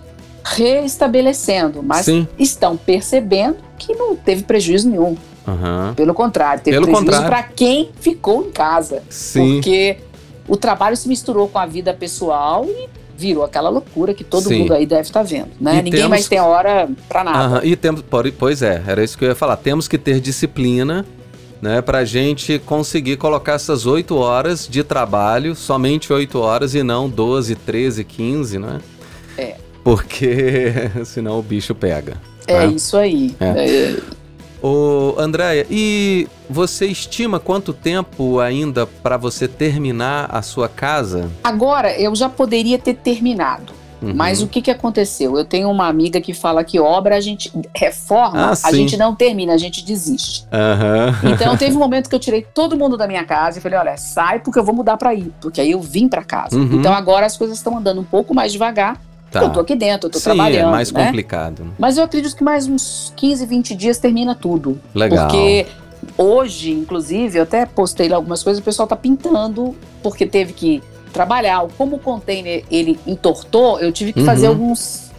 [0.55, 2.27] reestabelecendo, mas Sim.
[2.39, 5.17] estão percebendo que não teve prejuízo nenhum.
[5.47, 5.93] Aham.
[5.97, 9.03] Pelo contrário, teve Pelo prejuízo para quem ficou em casa.
[9.11, 9.55] Sim.
[9.55, 9.99] Porque
[10.49, 14.61] o trabalho se misturou com a vida pessoal e virou aquela loucura que todo Sim.
[14.61, 15.75] mundo aí deve estar vendo, né?
[15.79, 17.39] E Ninguém temos- mais tem hora para nada.
[17.39, 18.03] Aham, E temos,
[18.39, 19.57] pois é, era isso que eu ia falar.
[19.57, 21.05] Temos que ter disciplina,
[21.63, 27.09] né, pra gente conseguir colocar essas 8 horas de trabalho, somente 8 horas e não
[27.09, 28.81] 12, 13, 15, né?
[29.39, 29.55] É.
[29.87, 30.73] Porque
[31.07, 32.17] senão o bicho pega.
[32.49, 32.75] É né?
[32.75, 33.37] isso aí.
[33.39, 33.47] É.
[33.47, 33.97] É,
[34.61, 41.31] Ô, Andréia, e você estima quanto tempo ainda pra você terminar a sua casa?
[41.45, 43.73] Agora, eu já poderia ter terminado.
[44.03, 44.13] Uhum.
[44.13, 45.39] Mas o que, que aconteceu?
[45.39, 49.15] Eu tenho uma amiga que fala que obra a gente reforma, Ah, a gente não
[49.15, 50.49] termina, a gente desiste.
[50.53, 51.15] Aham.
[51.33, 53.97] Então teve um momento que eu tirei todo mundo da minha casa e falei, olha,
[53.97, 56.57] sai porque eu vou mudar pra ir, porque aí eu vim pra casa.
[56.57, 56.81] Uhum.
[56.81, 59.01] Então agora as coisas estão andando um pouco mais devagar.
[59.31, 59.43] Tá.
[59.43, 61.07] Eu tô aqui dentro, eu tô Sim, trabalhando, é mais né?
[61.07, 61.75] complicado.
[61.79, 64.81] Mas eu acredito que mais uns 15, 20 dias termina tudo.
[64.95, 65.27] Legal.
[65.27, 65.67] Porque
[66.17, 70.83] hoje, inclusive, eu até postei lá algumas coisas, o pessoal tá pintando, porque teve que
[71.13, 71.67] trabalhar.
[71.77, 74.27] Como o container ele entortou, eu tive que Uhum.
[74.27, 75.11] fazer alguns,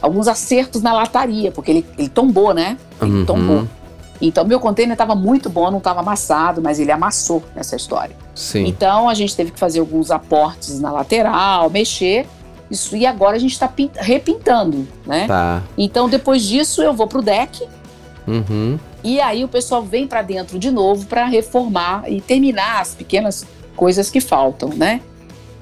[0.00, 2.76] alguns acertos na lataria, porque ele, ele tombou, né?
[3.00, 3.24] Ele Uhum.
[3.24, 3.68] tombou.
[4.20, 8.14] Então, meu container estava muito bom, não estava amassado, mas ele amassou nessa história.
[8.34, 8.64] Sim.
[8.66, 12.26] Então, a gente teve que fazer alguns aportes na lateral, mexer.
[12.70, 15.26] Isso, e agora a gente está repintando, né?
[15.26, 15.62] Tá.
[15.76, 17.62] Então, depois disso, eu vou pro deck,
[18.26, 18.78] Uhum.
[19.02, 23.44] e aí o pessoal vem para dentro de novo para reformar e terminar as pequenas
[23.76, 25.00] coisas que faltam, né?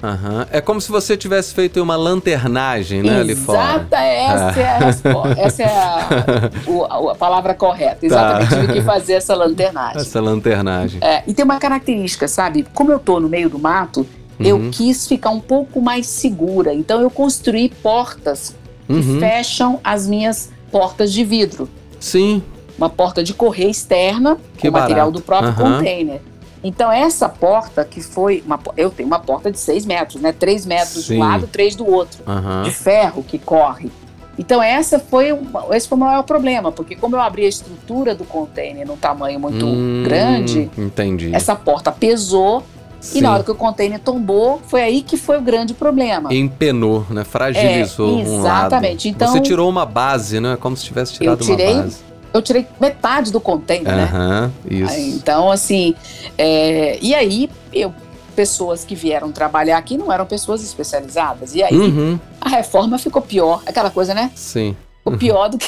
[0.01, 0.45] Aham.
[0.51, 3.59] É como se você tivesse feito uma lanternagem, né, ali fora.
[3.75, 5.41] Exata, essa é a resposta.
[5.41, 8.05] Essa é a, o- a palavra correta.
[8.05, 8.59] Exatamente, Tá.
[8.61, 10.01] tive que fazer essa lanternagem.
[10.01, 10.99] Essa lanternagem.
[11.01, 12.65] É, e tem uma característica, sabe?
[12.73, 14.05] Como eu tô no meio do mato,
[14.39, 14.71] eu Uhum.
[14.71, 16.73] quis ficar um pouco mais segura.
[16.73, 18.55] Então eu construí portas
[18.87, 19.19] que Uhum.
[19.19, 21.69] fecham as minhas portas de vidro.
[21.99, 22.41] Sim.
[22.77, 25.19] Uma porta de correr externa, Que com material barato.
[25.19, 25.77] do próprio Aham.
[25.77, 26.21] container.
[26.63, 30.31] Então essa porta que foi, uma, eu tenho uma porta de 6 metros, né?
[30.31, 31.13] 3 metros Sim.
[31.15, 32.63] de um lado, 3 do outro, Aham.
[32.63, 33.91] de ferro que corre.
[34.39, 35.27] Então essa foi
[35.73, 39.39] esse foi o maior problema, porque como eu abri a estrutura do container num tamanho
[39.39, 41.29] muito Hum, grande, Entendi.
[41.35, 42.63] essa porta pesou
[43.03, 43.17] Sim.
[43.19, 46.33] e na hora que o container tombou, foi aí que foi o grande problema.
[46.33, 47.25] Empenou, né?
[47.25, 48.65] Fragilizou É, um lado.
[48.65, 49.09] exatamente.
[49.09, 50.57] Então- Você tirou uma base, né?
[50.59, 51.97] Como se tivesse tirado tirei uma base.
[52.33, 54.03] Eu tirei metade do container, né?
[54.05, 54.97] Aham, isso.
[54.99, 55.93] Então, assim,
[56.37, 57.93] é, e aí eu
[58.35, 61.53] pessoas que vieram trabalhar aqui não eram pessoas especializadas.
[61.53, 63.61] E aí Uhum, a reforma ficou pior.
[63.65, 64.31] Aquela coisa, né?
[64.33, 64.75] sim.
[64.99, 65.67] Ficou pior do que,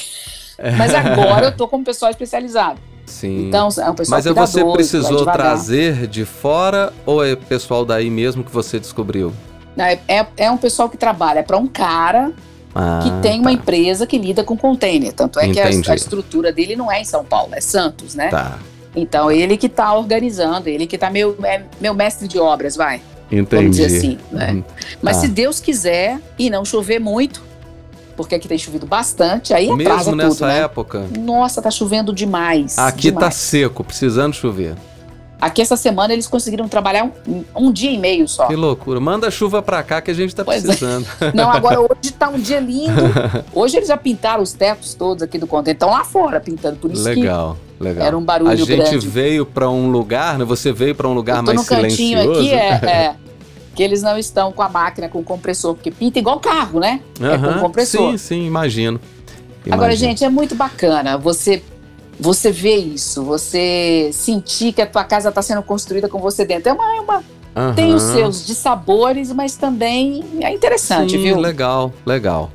[0.78, 2.80] Mas agora eu tô como pessoal especializado.
[3.06, 3.48] Sim.
[3.48, 7.36] Então, é um pessoal Mas é você cuidadoso, vai precisou trazer de fora ou é
[7.36, 9.32] pessoal daí mesmo que você descobriu?
[9.76, 12.32] Não, É, é, é um pessoal que trabalha para um cara
[12.74, 13.54] Ah, que tem uma tá.
[13.54, 15.14] empresa que lida com container.
[15.14, 15.92] Tanto é que a, Entendi.
[15.92, 18.30] a estrutura dele não é em São Paulo, é Santos, né?
[18.30, 18.58] Tá,
[18.96, 23.02] Então ele que tá organizando, ele que tá meu, é meu mestre de obras, vai.
[23.32, 23.56] entendi.
[23.64, 24.52] Vamos dizer assim, né?
[24.52, 24.64] Uhum.
[25.02, 25.22] Mas Ah.
[25.22, 27.42] se Deus quiser e não chover muito,
[28.16, 30.60] porque aqui tem chovido bastante, aí atrasa Mesmo nessa tudo, né?
[30.60, 32.78] época, Nossa, tá chovendo demais.
[32.78, 33.36] aqui tá demais.
[33.36, 34.76] seco, precisando chover.
[35.40, 38.48] Aqui essa semana eles conseguiram trabalhar um, um dia e meio só.
[38.48, 39.02] Que loucura.
[39.02, 40.68] Manda chuva pra cá que a gente tá Pois é.
[40.68, 41.06] precisando.
[41.36, 42.94] Não, agora hoje tá um dia lindo.
[43.54, 45.76] Hoje eles já pintaram os tetos todos aqui do container.
[45.76, 48.08] Estão lá fora pintando, por isso legal, que legal.
[48.08, 48.98] era um barulho a gente grande.
[49.10, 50.46] veio pra um lugar, né?
[50.46, 52.40] Você veio pra um lugar Eu tô mais no cantinho silencioso.
[52.40, 53.16] aqui, é, é,
[53.76, 57.02] que eles não estão com a máquina, com o compressor, porque pinta igual carro, né?
[57.20, 58.12] é com compressor.
[58.12, 59.00] Sim, sim, imagino.
[59.70, 60.10] Agora, Imagino.
[60.12, 61.62] gente, é muito bacana você
[62.18, 66.70] você ver isso, você sentir que a tua casa está sendo construída com você dentro.
[66.70, 67.24] É uma, é uma-
[67.74, 71.38] tem os seus dissabores, mas também é interessante, Sim, viu?
[71.40, 72.52] legal, legal.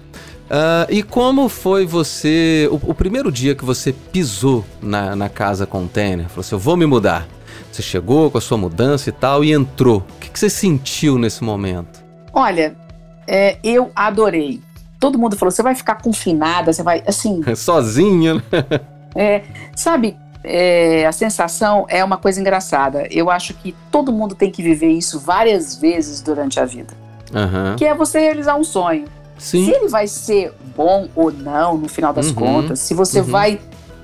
[0.48, 5.66] Ah, e como foi você, o, o primeiro dia que você pisou na, na casa
[5.66, 6.26] container?
[6.28, 7.28] Falou assim, eu vou me mudar.
[7.70, 9.98] Você chegou com a sua mudança e tal e entrou.
[9.98, 12.02] O que, que você sentiu nesse momento?
[12.33, 12.74] Olha,
[13.26, 14.61] é, eu adorei.
[14.98, 18.42] Todo mundo falou, você vai ficar confinada, você vai, assim, Sozinha, né?
[19.14, 19.42] É,
[19.74, 23.06] sabe, é, a sensação é uma coisa engraçada.
[23.11, 26.92] Eu acho que todo mundo tem que viver isso várias vezes durante a vida.
[27.35, 27.76] Aham.
[27.76, 29.04] Que é você realizar um sonho.
[29.38, 33.20] Se Sim, ele vai ser bom ou não, no final das Uhum, contas, se você
[33.20, 33.26] uhum.
[33.26, 33.59] vai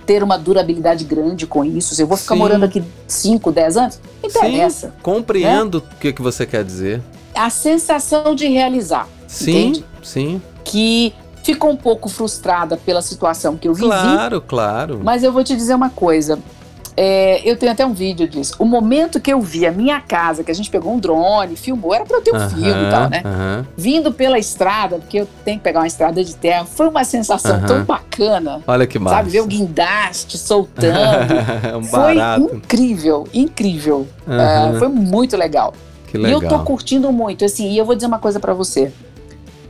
[0.07, 2.40] ter uma durabilidade grande com isso, se eu vou ficar Sim.
[2.40, 4.38] morando aqui 5, 10 anos, não Sim.
[4.38, 4.95] interessa.
[5.03, 7.03] compreendo o que, que você quer dizer.
[7.35, 9.85] A sensação de realizar, Sim, Entende?
[10.03, 10.40] sim.
[10.64, 15.01] que ficou um pouco frustrada pela situação que eu vivi, Claro, claro.
[15.03, 16.38] Mas eu vou te dizer uma coisa.
[16.96, 18.54] É, eu tenho até um vídeo disso.
[18.59, 21.94] O momento que eu vi a minha casa, que a gente pegou um drone, filmou,
[21.94, 23.22] era pra eu ter um filme e tal, né?
[23.22, 23.66] aham.
[23.76, 27.56] Vindo pela estrada, porque eu tenho que pegar uma estrada de terra, foi uma sensação
[27.56, 27.66] Aham.
[27.66, 28.62] tão bacana.
[28.66, 29.16] Olha que massa.
[29.16, 30.96] Sabe, ver o guindaste soltando.
[31.78, 32.16] um foi
[32.54, 34.06] incrível, incrível.
[34.26, 35.74] É, foi muito legal.
[36.06, 36.40] Que E legal.
[36.42, 38.90] eu tô curtindo muito, assim, e eu vou dizer uma coisa pra você.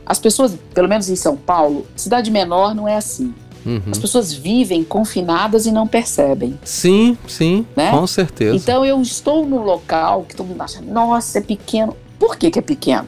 [0.05, 3.33] As pessoas, pelo menos em São Paulo, cidade menor não é assim.
[3.67, 3.81] Uhum.
[3.91, 6.57] As pessoas vivem confinadas e não percebem.
[6.63, 7.91] Sim, sim, Né?
[7.91, 8.55] com certeza.
[8.55, 11.95] Então eu estou num local que todo mundo acha, nossa, é pequeno.
[12.17, 13.07] Por que, que é pequeno?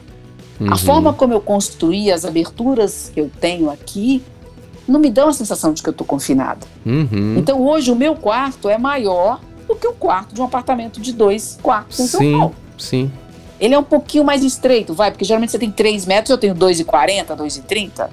[0.60, 0.70] Uhum.
[0.72, 4.22] A forma como eu construí as aberturas que eu tenho aqui
[4.86, 6.66] não me dão a sensação de que eu estou confinada.
[6.84, 7.36] Uhum.
[7.38, 11.12] Então hoje o meu quarto é maior do que o quarto de um apartamento de
[11.12, 12.54] dois quartos em São sim, Paulo.
[12.76, 13.10] sim.
[13.58, 16.54] Ele é um pouquinho mais estreito, vai, porque geralmente você tem 3 metros, eu tenho
[16.54, 18.08] 2,40, 2,30.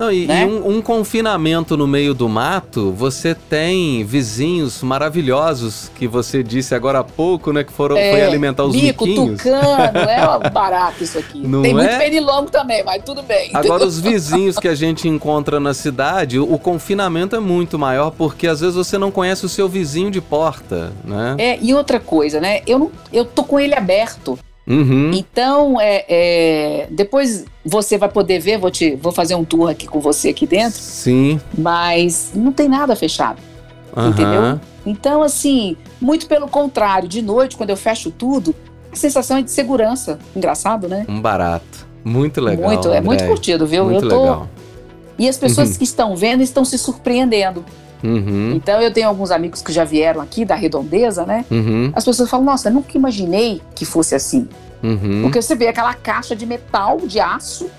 [0.00, 0.42] Não, e, Né?
[0.42, 6.74] e um, um confinamento no meio do mato, você tem vizinhos maravilhosos que você disse
[6.74, 7.62] agora há pouco, né?
[7.62, 9.42] Que foram É, foi alimentar os Bico, miquinhos.
[9.42, 11.46] tucano, é barato isso aqui.
[11.46, 11.74] Não tem é?
[11.74, 13.50] muito pernilongo também, mas tudo bem.
[13.52, 18.10] Agora, os vizinhos que a gente encontra na cidade, o, o confinamento é muito maior
[18.10, 21.36] porque às vezes você não conhece o seu vizinho de porta, né?
[21.38, 22.62] É, e outra coisa, né?
[22.66, 24.38] Eu, não, eu tô com ele aberto.
[24.66, 25.10] Uhum.
[25.12, 29.86] Então, é, é, depois você vai poder ver, vou, te, vou fazer um tour aqui
[29.86, 31.40] com você aqui dentro, Sim.
[31.56, 33.40] mas não tem nada fechado.
[33.96, 34.08] aham.
[34.10, 34.60] Entendeu?
[34.86, 38.54] Então, assim, muito pelo contrário, de noite, quando eu fecho tudo,
[38.92, 40.18] a sensação é de segurança.
[40.34, 41.04] Engraçado, né?
[41.08, 41.86] Um barato.
[42.04, 42.70] Muito legal.
[42.70, 43.84] muito, é muito curtido, viu?
[43.84, 44.20] Muito eu tô.
[44.22, 44.48] legal.
[45.18, 45.76] E as pessoas Uhum.
[45.76, 47.62] que estão vendo estão se surpreendendo.
[48.02, 48.52] Uhum.
[48.54, 51.44] Então, eu tenho alguns amigos que já vieram aqui da redondeza, né?
[51.50, 51.92] Uhum.
[51.94, 54.48] As pessoas falam, nossa, eu nunca imaginei que fosse assim.
[54.82, 55.22] Uhum.
[55.22, 57.70] Porque você vê aquela caixa de metal, de aço,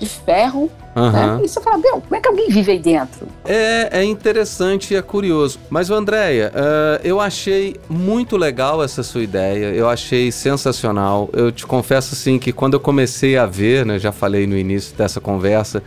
[0.00, 1.38] de ferro, Aham.
[1.38, 1.44] né?
[1.44, 3.28] E você fala, meu, como é que alguém vive aí dentro?
[3.44, 5.58] É, é interessante e é curioso.
[5.70, 9.66] Mas, Andréia, eh, eu achei muito legal essa sua ideia.
[9.66, 11.30] Eu achei sensacional.
[11.32, 14.96] Eu te confesso, assim, que quando eu comecei a ver, né, já falei no início
[14.96, 15.82] dessa conversa,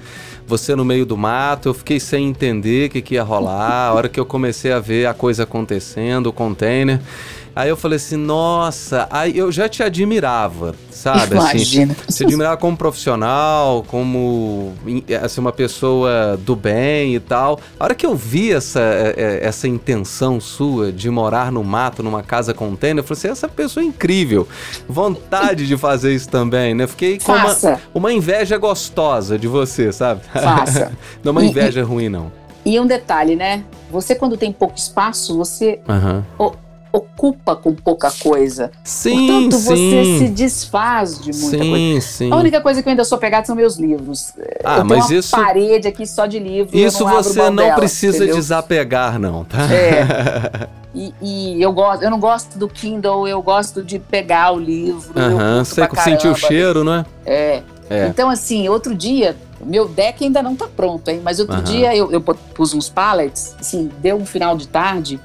[0.48, 3.90] você no meio do mato, eu fiquei sem entender o que, que ia rolar.
[3.90, 7.00] A hora que eu comecei a ver a coisa acontecendo, o container.
[7.56, 11.38] Aí eu falei assim, nossa, aí eu já te admirava, sabe?
[11.38, 11.96] Assim, Imagina.
[12.12, 14.74] te admirava como profissional, como
[15.24, 17.62] assim, uma pessoa do bem e tal.
[17.80, 22.04] A hora que eu vi essa, é, é, essa intenção sua de morar no mato,
[22.04, 24.46] numa casa container, eu falei assim, essa pessoa é incrível.
[24.86, 26.86] Vontade de fazer isso também, né?
[26.88, 27.58] Fiquei com uma,
[27.94, 30.20] uma inveja gostosa de você, sabe?
[30.34, 30.91] faça.
[31.24, 32.32] Não é uma inveja ruim, não.
[32.65, 33.63] E um detalhe, né?
[33.91, 36.26] Você, quando tem pouco espaço, você Aham.
[36.96, 38.72] Ocupa com pouca coisa.
[38.84, 39.64] Sim, Portanto, sim.
[39.76, 41.76] você se desfaz de muita coisa.
[41.76, 42.32] sim, sim.
[42.32, 44.34] A única coisa que eu ainda sou pegada são meus livros.
[44.64, 46.76] Ah, eu mas uma isso, parede aqui só de livro.
[46.78, 48.36] eu isso não você não dela, precisa entendeu?
[48.36, 49.74] desapegar, não, tá?
[49.74, 50.68] É.
[50.96, 55.12] E, e eu gosto, eu não gosto do Kindle, eu gosto de pegar o livro.
[55.20, 57.06] Aham, pra sentiu o cheiro, não é?
[57.26, 58.08] É.
[58.08, 61.22] Então, assim, outro dia, meu deck ainda não tá pronto, hein?
[61.24, 61.64] Mas outro Aham.
[61.64, 65.20] dia eu, eu pus uns pallets, assim, deu um final de tarde.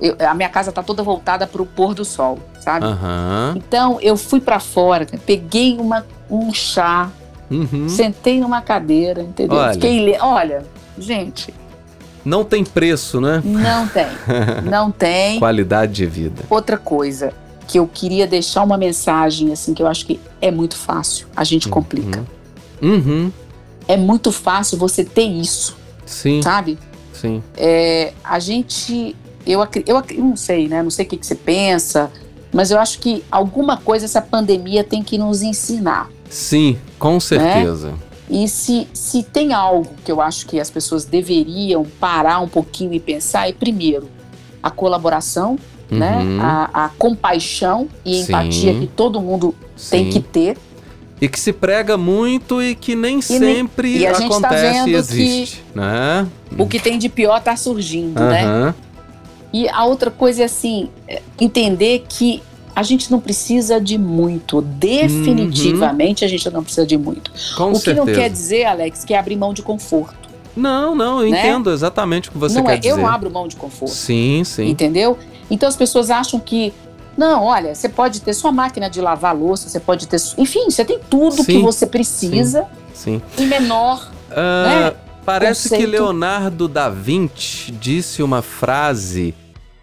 [0.00, 2.86] Eu- a minha casa tá toda voltada pro pôr do sol, sabe?
[2.86, 3.54] Aham.
[3.56, 7.10] Então eu fui pra fora, peguei uma, um chá,
[7.50, 7.88] Uhum.
[7.88, 9.56] sentei numa cadeira, entendeu?
[9.56, 9.72] Olha.
[9.72, 10.18] Fiquei le...
[10.20, 10.64] Olha,
[10.98, 11.52] gente,
[12.24, 13.40] Não tem preço, né?
[13.44, 14.06] não tem.
[14.68, 15.38] Não tem.
[15.38, 16.42] Qualidade de vida.
[16.50, 17.32] Outra coisa
[17.66, 21.26] que eu queria deixar uma mensagem, assim, que eu acho que é muito fácil.
[21.34, 22.24] A gente complica.
[22.82, 23.30] Uhum.
[23.86, 26.78] É muito fácil você ter isso, Sim, sabe?
[27.14, 27.42] sim.
[27.56, 29.16] É, a gente.
[29.48, 30.82] Eu, eu, eu não sei, né?
[30.82, 32.10] Não sei o que, que você pensa,
[32.52, 36.10] mas eu acho que alguma coisa essa pandemia tem que nos ensinar.
[36.28, 37.94] Sim, com certeza.
[38.30, 42.92] E se, se tem algo que eu acho que as pessoas deveriam parar um pouquinho
[42.92, 44.06] e pensar, é primeiro
[44.62, 45.58] a colaboração,
[45.90, 46.18] né?
[46.18, 46.38] Uhum.
[46.42, 48.22] A, a compaixão e Sim.
[48.24, 49.54] empatia que todo mundo
[49.90, 50.10] tem Sim.
[50.10, 50.58] que ter.
[51.20, 54.66] E que se prega muito e que nem nem- sempre e a gente tá acontece
[54.66, 56.26] e vendo existe, né?
[56.56, 58.74] O que tem de pior tá surgindo, né?
[59.52, 62.42] E a outra coisa é assim, é entender que
[62.74, 64.62] a gente não precisa de muito.
[64.62, 67.32] Definitivamente a gente não precisa de muito.
[67.56, 68.06] Com o que certeza.
[68.06, 70.28] não quer dizer, Alex, que é abrir mão de conforto.
[70.56, 71.40] Não, não, eu né?
[71.40, 72.90] entendo exatamente o que você não quer é, dizer.
[72.90, 73.92] eu não abro mão de conforto.
[73.92, 74.68] Sim, sim.
[74.68, 75.18] Entendeu?
[75.50, 76.72] Então as pessoas acham que.
[77.16, 80.20] Não, olha, você pode ter sua máquina de lavar louça, você pode ter.
[80.36, 83.20] Enfim, você tem tudo que Sim, você precisa sim.
[83.36, 84.08] em menor.
[84.30, 84.94] Ah,
[85.28, 85.90] parece que Conceito.
[85.90, 89.34] Leonardo da Vinci disse uma frase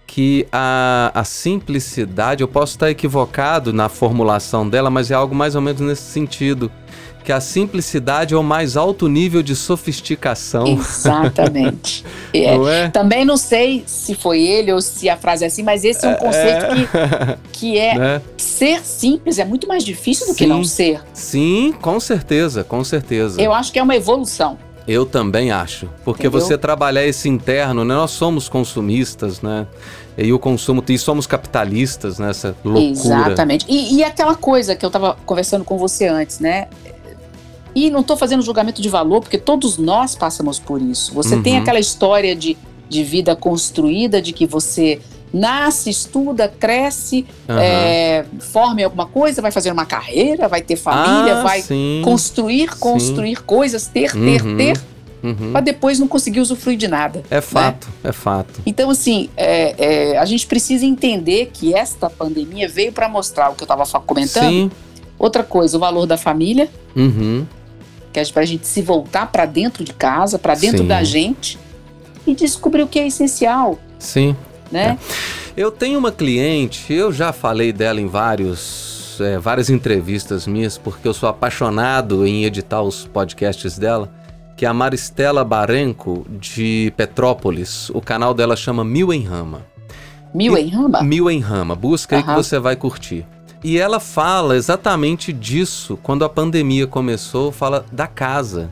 [0.08, 5.54] que a, a simplicidade, eu posso estar equivocado na formulação dela, mas é algo mais
[5.56, 6.72] ou menos nesse sentido.
[7.24, 12.06] Que a simplicidade é o mais alto nível de sofisticação, Exatamente.
[12.34, 12.56] É.
[12.56, 12.90] não é?
[12.90, 16.10] Também não sei se foi ele ou se a frase é assim, mas esse é
[16.10, 16.66] um conceito
[17.52, 18.22] que, que é Né?
[18.38, 20.50] ser simples é muito mais difícil do que Sim.
[20.50, 21.02] não ser.
[21.14, 23.42] Sim, com certeza, com certeza.
[23.42, 24.58] Eu acho que é uma evolução.
[24.88, 25.90] Eu também acho.
[26.04, 26.42] Porque Entendeu?
[26.46, 27.96] você trabalhar esse interno, né?
[27.96, 29.66] Nós somos consumistas, né?
[30.18, 32.92] E o consumo, e somos capitalistas nessa loucura.
[32.92, 33.66] Exatamente.
[33.68, 36.68] E, e aquela coisa que eu estava conversando com você antes, né?
[37.74, 41.14] E não estou fazendo julgamento de valor, porque todos nós passamos por isso.
[41.14, 41.62] Você tem Uhum.
[41.62, 45.02] aquela história de, de vida construída, de que você
[45.36, 47.60] nasce, estuda, cresce, Aham.
[47.62, 52.02] é, forma alguma coisa, vai fazer uma carreira, vai ter família, Ah, vai sim.
[52.04, 54.58] construir, construir coisas, ter, ter, Uhum.
[54.58, 54.80] ter,
[55.22, 55.52] Uhum.
[55.52, 57.22] para depois não conseguir usufruir de nada.
[57.30, 58.62] É fato, é fato.
[58.66, 63.56] Então, assim, é, é, a gente precisa entender que esta pandemia veio para mostrar o
[63.56, 64.50] que eu estava comentando.
[64.50, 64.72] Sim.
[65.20, 67.46] Outra coisa, o valor da família, Uhum.
[68.14, 70.88] que é para a gente se voltar para dentro de casa, para dentro Sim.
[70.88, 71.58] da gente
[72.26, 74.36] e descobrir o que é essencial, Sim.
[74.72, 74.98] Né?
[75.56, 81.08] Eu tenho uma cliente, eu já falei dela em vários, é, várias entrevistas minhas, porque
[81.08, 84.12] eu sou apaixonado em editar os podcasts dela,
[84.58, 87.90] que é a Maristela Barenco, de Petrópolis.
[87.92, 89.62] O canal dela chama Mil em Rama.
[90.34, 91.02] Mil em rama?
[91.02, 91.76] Mil em Rama.
[91.76, 93.26] Busca aí que você vai curtir.
[93.64, 98.70] E ela fala exatamente disso quando a pandemia começou, fala da casa.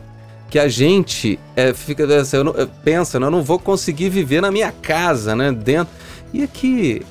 [0.53, 4.09] Que a gente é, fica assim, eu não- eu- pensa, né, eu não vou conseguir
[4.09, 5.51] viver na minha casa, né?
[5.51, 5.91] Dentro.
[6.31, 7.01] E aqui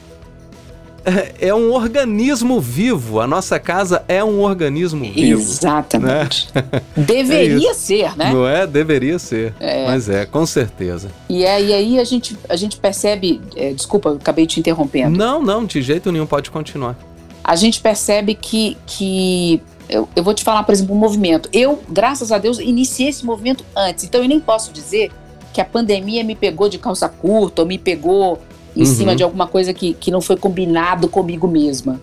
[1.04, 3.18] é, é um organismo vivo.
[3.20, 5.40] A nossa casa é um organismo vivo.
[5.40, 6.48] Exatamente.
[6.96, 8.32] É Deveria ser, né?
[8.32, 8.64] Não é?
[8.64, 9.52] Deveria ser.
[9.58, 9.86] É.
[9.86, 11.10] Mas é, com certeza.
[11.28, 13.40] E, é, e aí a gente, a gente percebe.
[13.56, 15.18] é, desculpa, eu acabei te interrompendo.
[15.18, 16.96] Não, não, de jeito nenhum pode continuar.
[17.42, 19.60] a gente percebe que, que
[19.92, 21.48] eu, eu vou te falar, por exemplo, um movimento.
[21.52, 25.10] Eu, graças a Deus, iniciei esse movimento antes, então eu nem posso dizer
[25.52, 28.40] que a pandemia me pegou de calça curta ou me pegou
[28.74, 28.86] em Uhum.
[28.86, 32.00] cima de alguma coisa que, que não foi combinado comigo mesma.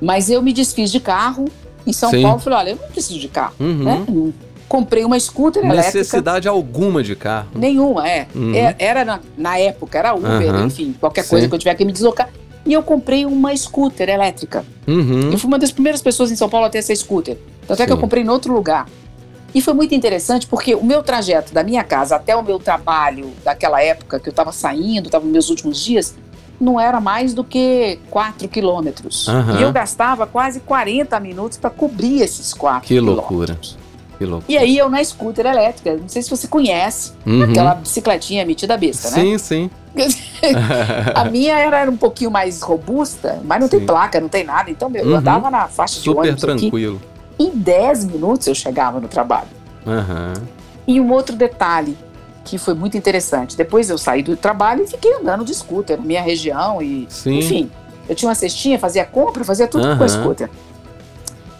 [0.00, 1.44] Mas eu me desfiz de carro
[1.86, 2.22] em São Sim.
[2.22, 3.84] Paulo, falei, olha, eu não preciso de carro, Uhum.
[3.84, 4.06] né?
[4.68, 5.98] Comprei uma scooter elétrica.
[5.98, 7.48] Necessidade alguma de carro.
[7.54, 8.26] Nenhuma, é.
[8.34, 8.54] Uhum.
[8.54, 11.30] É, Era na, na época, era Uber, enfim, qualquer Sim.
[11.30, 12.28] coisa que eu tiver que me deslocar.
[12.68, 14.64] E eu comprei uma scooter elétrica.
[14.86, 15.32] Uhum.
[15.32, 17.38] Eu fui uma das primeiras pessoas em São Paulo a ter essa scooter.
[17.66, 18.86] Tanto é que eu comprei em outro lugar.
[19.54, 23.30] E foi muito interessante porque o meu trajeto da minha casa até o meu trabalho
[23.42, 26.14] daquela época que eu estava saindo, estava nos meus últimos dias,
[26.60, 29.26] não era mais do que 4 quilômetros.
[29.28, 29.58] Aham.
[29.58, 33.30] E eu gastava quase 40 minutos para cobrir esses 4 Que quilômetros.
[33.30, 33.58] loucura.
[34.18, 34.44] Que loucura.
[34.52, 37.44] E aí eu na scooter elétrica, não sei se você conhece, Uhum.
[37.44, 39.22] aquela bicicletinha metida besta, né?
[39.22, 39.70] Sim, sim.
[41.14, 43.86] a minha era, era um pouquinho mais robusta, mas não tem Sim.
[43.86, 44.70] placa, não tem nada.
[44.70, 45.16] Então, meu, eu Uhum.
[45.16, 46.58] andava na faixa de Super ônibus aqui.
[46.60, 47.00] tranquilo.
[47.38, 49.48] Em 10 minutos eu chegava no trabalho.
[49.86, 50.34] Aham.
[50.86, 51.96] E um outro detalhe
[52.44, 53.56] que foi muito interessante.
[53.56, 57.38] Depois eu saí do trabalho e fiquei andando de scooter na minha região e, Sim.
[57.38, 57.70] enfim,
[58.08, 60.04] eu tinha uma cestinha, fazia compra, fazia tudo com Aham.
[60.04, 60.50] a scooter.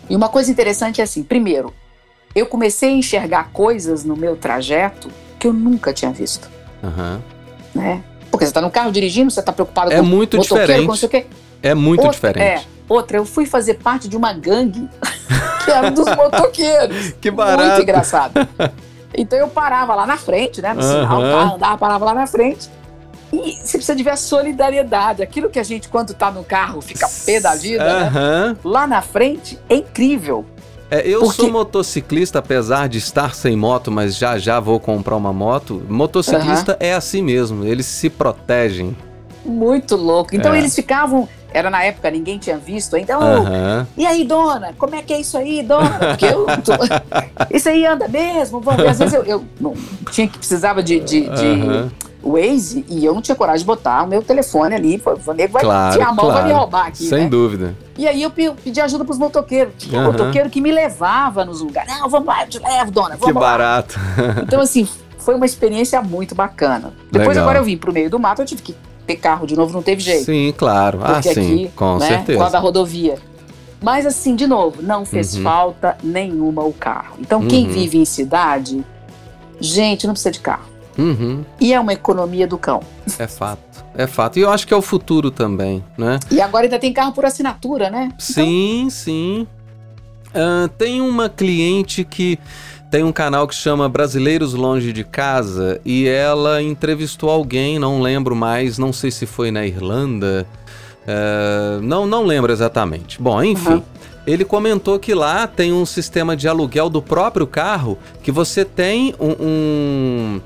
[0.09, 1.75] E uma coisa interessante é assim, primeiro,
[2.35, 6.49] eu comecei a enxergar coisas no meu trajeto que eu nunca tinha visto,
[6.83, 7.21] Aham.
[7.75, 8.03] né?
[8.31, 10.97] Porque você tá no carro dirigindo, você tá preocupado É com muito motoqueiro, com não
[10.97, 11.27] sei o quê.
[11.63, 12.43] É muito Outra- diferente.
[12.45, 12.63] É.
[12.89, 14.89] Outra, eu fui fazer parte de uma gangue
[15.65, 17.15] que era dos motoqueiros.
[17.21, 17.83] Que Muito barato.
[17.83, 18.49] engraçado.
[19.15, 20.73] Então eu parava lá na frente, né?
[20.75, 22.71] No sinal, tá, andava, parava lá na frente.
[23.33, 25.23] E você precisa de ver a solidariedade.
[25.23, 28.07] Aquilo que a gente, quando tá no carro, fica pé da vida, né?
[28.07, 28.57] Aham.
[28.65, 30.47] Lá na frente é incrível.
[30.91, 35.17] É, eu Porque- sou motociclista, apesar de estar sem moto, mas já já vou comprar
[35.17, 35.83] uma moto.
[35.89, 38.97] Motociclista é assim mesmo, eles se protegem.
[39.45, 40.35] Muito louco.
[40.35, 40.59] Então É.
[40.59, 41.29] eles ficavam.
[41.51, 42.95] Era na época, ninguém tinha visto.
[42.95, 43.87] "Ô, Aham.
[43.97, 45.91] E aí, dona, como é que é isso aí, dona?
[45.99, 46.45] Porque eu.
[46.63, 46.73] tô-
[47.55, 48.61] Isso aí anda mesmo?
[48.61, 48.89] Vamos ver.
[48.91, 49.73] Às vezes eu, eu não
[50.11, 51.91] tinha que precisava de, de, de
[52.23, 55.03] Waze e eu não tinha coragem de botar o meu telefone ali.
[55.27, 56.59] O nego vai Claro, tirar a mão, vai me claro.
[56.59, 57.05] roubar aqui.
[57.05, 57.29] Sem né?
[57.29, 57.77] dúvida.
[57.97, 59.73] E aí eu pe- pedi ajuda pros motoqueiros.
[59.79, 60.13] Tinha Aham.
[60.13, 61.93] motoqueiro que me levava nos lugares.
[61.99, 63.51] Não, vamos lá, eu te levo, dona, Que vamos lá.
[63.51, 63.99] barato.
[64.43, 64.87] Então, assim,
[65.19, 66.93] foi uma experiência muito bacana.
[67.11, 67.45] Depois, Legal.
[67.45, 68.75] agora eu vim pro meio do mato, eu tive que
[69.07, 70.25] ter carro de novo, não teve jeito.
[70.25, 71.01] Sim, claro.
[71.03, 72.39] Ah, sim, aqui, com né, certeza.
[72.39, 73.17] Causa da rodovia.
[73.81, 75.43] Mas assim, de novo, não fez Uhum.
[75.45, 77.15] falta nenhuma o carro.
[77.21, 77.73] Então, quem Uhum.
[77.73, 78.85] vive em cidade,
[79.61, 80.65] gente, não precisa de carro.
[80.99, 82.81] Uhum, E é uma economia do cão.
[83.19, 83.85] é fato.
[83.97, 84.39] É fato.
[84.39, 86.19] E eu acho que é o futuro também, né?
[86.31, 88.11] E agora ainda tem carro por assinatura, né?
[88.19, 89.47] Sim, sim.
[90.35, 92.39] Ah, tem uma cliente que
[92.91, 98.35] tem um canal que chama Brasileiros Longe de Casa e ela entrevistou alguém, não lembro
[98.37, 100.47] mais, não sei se foi na Irlanda,
[101.07, 103.21] ah, não, não lembro exatamente.
[103.21, 103.75] Bom, enfim.
[103.75, 103.83] Uhum.
[104.27, 109.15] Ele comentou que lá tem um sistema de aluguel do próprio carro que você tem
[109.19, 109.31] um.
[109.41, 110.41] um-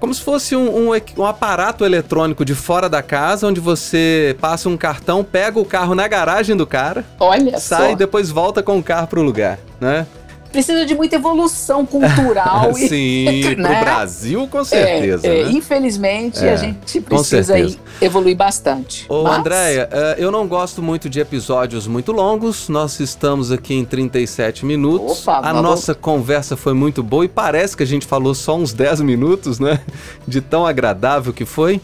[0.00, 4.68] como se fosse um, um um aparato eletrônico de fora da casa, onde você passa
[4.68, 7.96] um cartão, pega o carro na garagem do cara, Olha sai e só.
[7.96, 10.06] depois volta com o carro pro lugar, né?
[10.52, 12.72] Precisa de muita evolução cultural.
[12.78, 13.80] e, Sim, pro né?
[13.80, 15.50] Brasil com certeza, é, é, né?
[15.52, 17.54] infelizmente, É, a gente precisa
[18.00, 19.06] evoluir bastante.
[19.08, 22.68] Ô, Mas- Andréia, eh, eu não gosto muito de episódios muito longos.
[22.68, 25.22] Nós estamos aqui em 37 minutos.
[25.26, 28.72] Opa, a nossa conversa foi muito boa e parece que a gente falou só uns
[28.72, 29.80] 10 minutos, né?
[30.26, 31.80] De tão agradável que foi.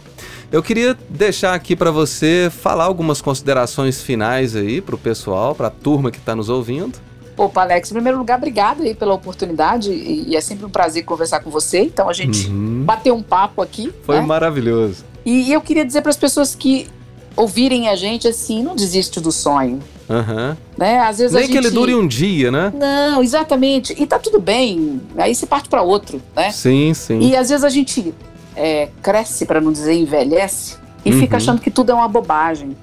[0.51, 6.11] Eu queria deixar aqui para você falar algumas considerações finais aí pro pessoal, pra turma
[6.11, 6.99] que tá nos ouvindo.
[7.37, 11.41] Opa, Alex, em primeiro lugar, obrigada aí pela oportunidade e, é sempre um prazer conversar
[11.41, 11.81] com você.
[11.81, 12.83] Então a gente Uhum.
[12.85, 13.93] bateu um papo aqui.
[14.05, 14.23] Foi né?
[14.23, 15.05] maravilhoso.
[15.25, 16.89] E eu queria dizer para as pessoas que
[17.37, 20.57] ouvirem a gente assim, não desiste do sonho, Aham.
[20.79, 21.01] né?
[21.01, 22.73] Às vezes Nem que gente ele dure um dia, né?
[22.75, 23.95] Não, exatamente.
[24.01, 25.01] E tá tudo bem.
[25.19, 26.51] Aí você parte para outro, né?
[26.51, 27.19] Sim, sim.
[27.21, 28.15] E às vezes a gente
[28.55, 31.21] é, cresce, para não dizer envelhece, e Uhum.
[31.21, 32.75] fica achando que tudo é uma bobagem.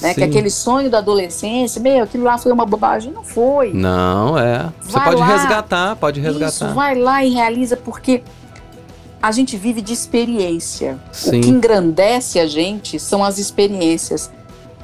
[0.00, 0.12] Né?
[0.12, 0.26] Que Sim.
[0.26, 3.12] aquele sonho da adolescência, meu, aquilo lá foi uma bobagem.
[3.12, 3.72] Não foi.
[3.72, 4.70] Não, é.
[4.80, 5.26] Você Vai pode lá.
[5.26, 6.48] resgatar, pode resgatar.
[6.48, 8.22] Isso, vai lá e realiza, porque
[9.22, 10.98] a gente vive de experiência.
[11.12, 11.38] Sim.
[11.38, 14.30] O que engrandece a gente são as experiências,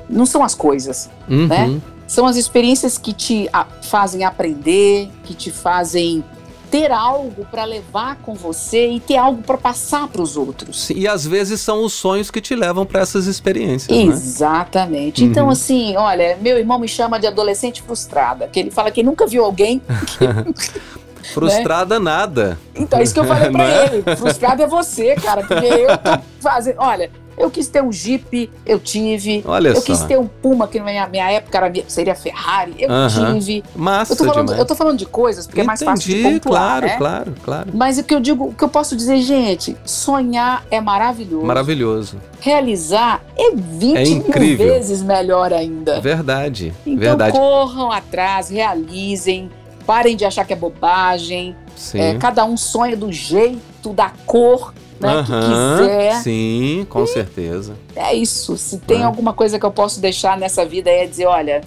[0.08, 1.10] não são as coisas.
[1.28, 1.46] Uhum.
[1.46, 1.80] né?
[2.06, 3.48] São as experiências que te
[3.82, 6.24] fazem aprender, que te fazem
[6.72, 10.88] ter algo para levar com você e ter algo para passar para os outros.
[10.88, 14.04] E às vezes são os sonhos que te levam para essas experiências, né?
[14.04, 15.22] Exatamente.
[15.22, 15.50] Então, Uhum.
[15.52, 19.44] assim, olha, meu irmão me chama de adolescente frustrada, que ele fala que nunca viu
[19.44, 19.82] alguém.
[21.34, 22.58] Frustrada nada.
[22.74, 23.86] Então, é isso que eu falei pra Não é?
[23.94, 24.16] ele.
[24.16, 26.76] Frustrado é você, cara, porque eu tô fazendo.
[26.78, 29.42] Olha, eu quis ter um Jeep, eu tive.
[29.46, 29.82] Olha eu só.
[29.82, 33.64] quis ter um Puma, que na minha, minha época era, seria Ferrari, eu tive.
[33.74, 34.58] Massa Eu tô, falando, demais.
[34.58, 36.96] eu tô falando de coisas porque é mais fácil de Entendi, pontuar, claro, né?
[36.96, 37.70] claro, claro.
[37.74, 41.46] Mas o que eu digo, o que eu posso dizer, gente, sonhar é maravilhoso.
[41.46, 42.16] Maravilhoso.
[42.40, 43.96] Realizar é 20
[44.32, 46.00] É mil vezes melhor ainda.
[46.00, 46.72] Verdade.
[46.86, 47.36] Então verdade.
[47.38, 49.50] corram atrás, realizem,
[49.86, 51.56] parem de achar que é bobagem.
[51.76, 52.00] Sim.
[52.00, 54.72] É, cada um sonha do jeito, da cor
[55.02, 56.14] né, que Aham, quiser.
[56.22, 57.74] Sim, com certeza.
[57.94, 58.56] É isso.
[58.56, 59.04] Se tem É.
[59.04, 61.60] alguma coisa que eu posso deixar nessa vida é dizer, olha,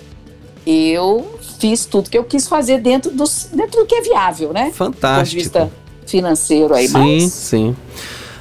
[0.66, 4.66] eu fiz tudo que eu quis fazer dentro, dos, dentro do que é viável, né?
[4.66, 5.42] Do ponto de Fantástico.
[5.42, 5.72] vista
[6.08, 6.88] financeiro aí.
[6.88, 7.76] sim, Mas sim.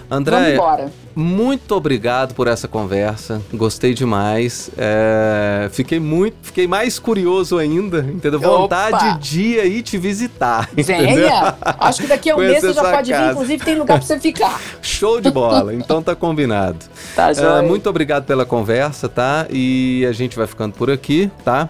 [0.09, 0.93] vamos André, embora.
[1.15, 3.41] Muito obrigado por essa conversa.
[3.53, 4.71] Gostei demais.
[4.77, 8.41] É, fiquei muito, fiquei mais curioso ainda, entendeu?
[8.41, 9.19] Vontade Opa!
[9.21, 10.69] de ir aí te visitar.
[10.75, 11.55] Venha!
[11.63, 14.19] Acho que daqui a um mês você já pode vir, inclusive tem lugar pra você
[14.21, 14.61] ficar.
[14.83, 15.75] Show de bola.
[15.75, 16.79] Então tá combinado.
[17.15, 17.63] Tá, É, joia?
[17.63, 19.47] muito obrigado pela conversa, tá?
[19.51, 21.69] E a gente vai ficando por aqui, tá?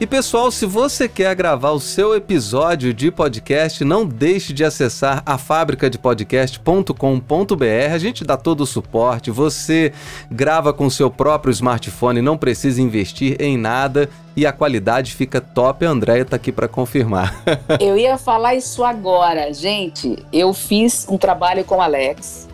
[0.00, 5.22] E pessoal, se você quer gravar o seu episódio de podcast, não deixe de acessar
[5.24, 7.94] a fabricadepodcast.com.br.
[7.94, 8.83] A gente dá todo o suporte.
[9.30, 9.92] Você
[10.30, 15.84] grava com seu próprio smartphone, não precisa investir em nada e a qualidade fica top.
[15.84, 17.42] A Andréia tá aqui para confirmar.
[17.80, 19.52] Eu ia falar isso agora.
[19.52, 22.48] Gente, eu fiz um trabalho com o Alex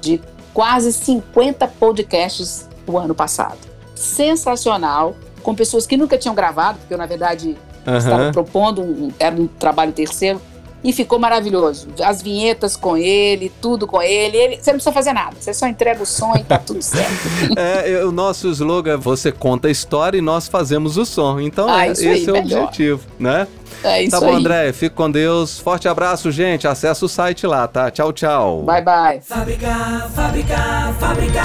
[0.00, 0.20] de
[0.52, 3.58] quase 50 podcasts o ano passado.
[3.94, 8.32] Sensacional, com pessoas que nunca tinham gravado, porque eu, na verdade, estava Aham.
[8.32, 10.40] propondo, um, era um trabalho terceiro,
[10.82, 11.88] e ficou maravilhoso.
[12.02, 14.36] As vinhetas com ele, tudo com ele.
[14.36, 17.10] ele você não precisa fazer nada, você só entrega o som e tá tudo certo.
[17.56, 21.40] É, o nosso slogan é você conta a história e nós fazemos o som.
[21.40, 22.62] Então, Ah, é- isso aí, esse é o melhor.
[22.64, 23.46] objetivo, né?
[23.82, 24.34] É isso tá bom, aí.
[24.36, 24.72] André.
[24.72, 25.58] Fique com Deus.
[25.58, 26.68] Forte abraço, gente.
[26.68, 27.90] Acesse o site lá, tá?
[27.90, 28.62] Tchau, tchau.
[28.62, 29.20] Bye, bye.
[29.22, 31.42] Fábrica, fábrica, fábrica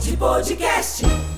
[0.00, 1.31] de podcast.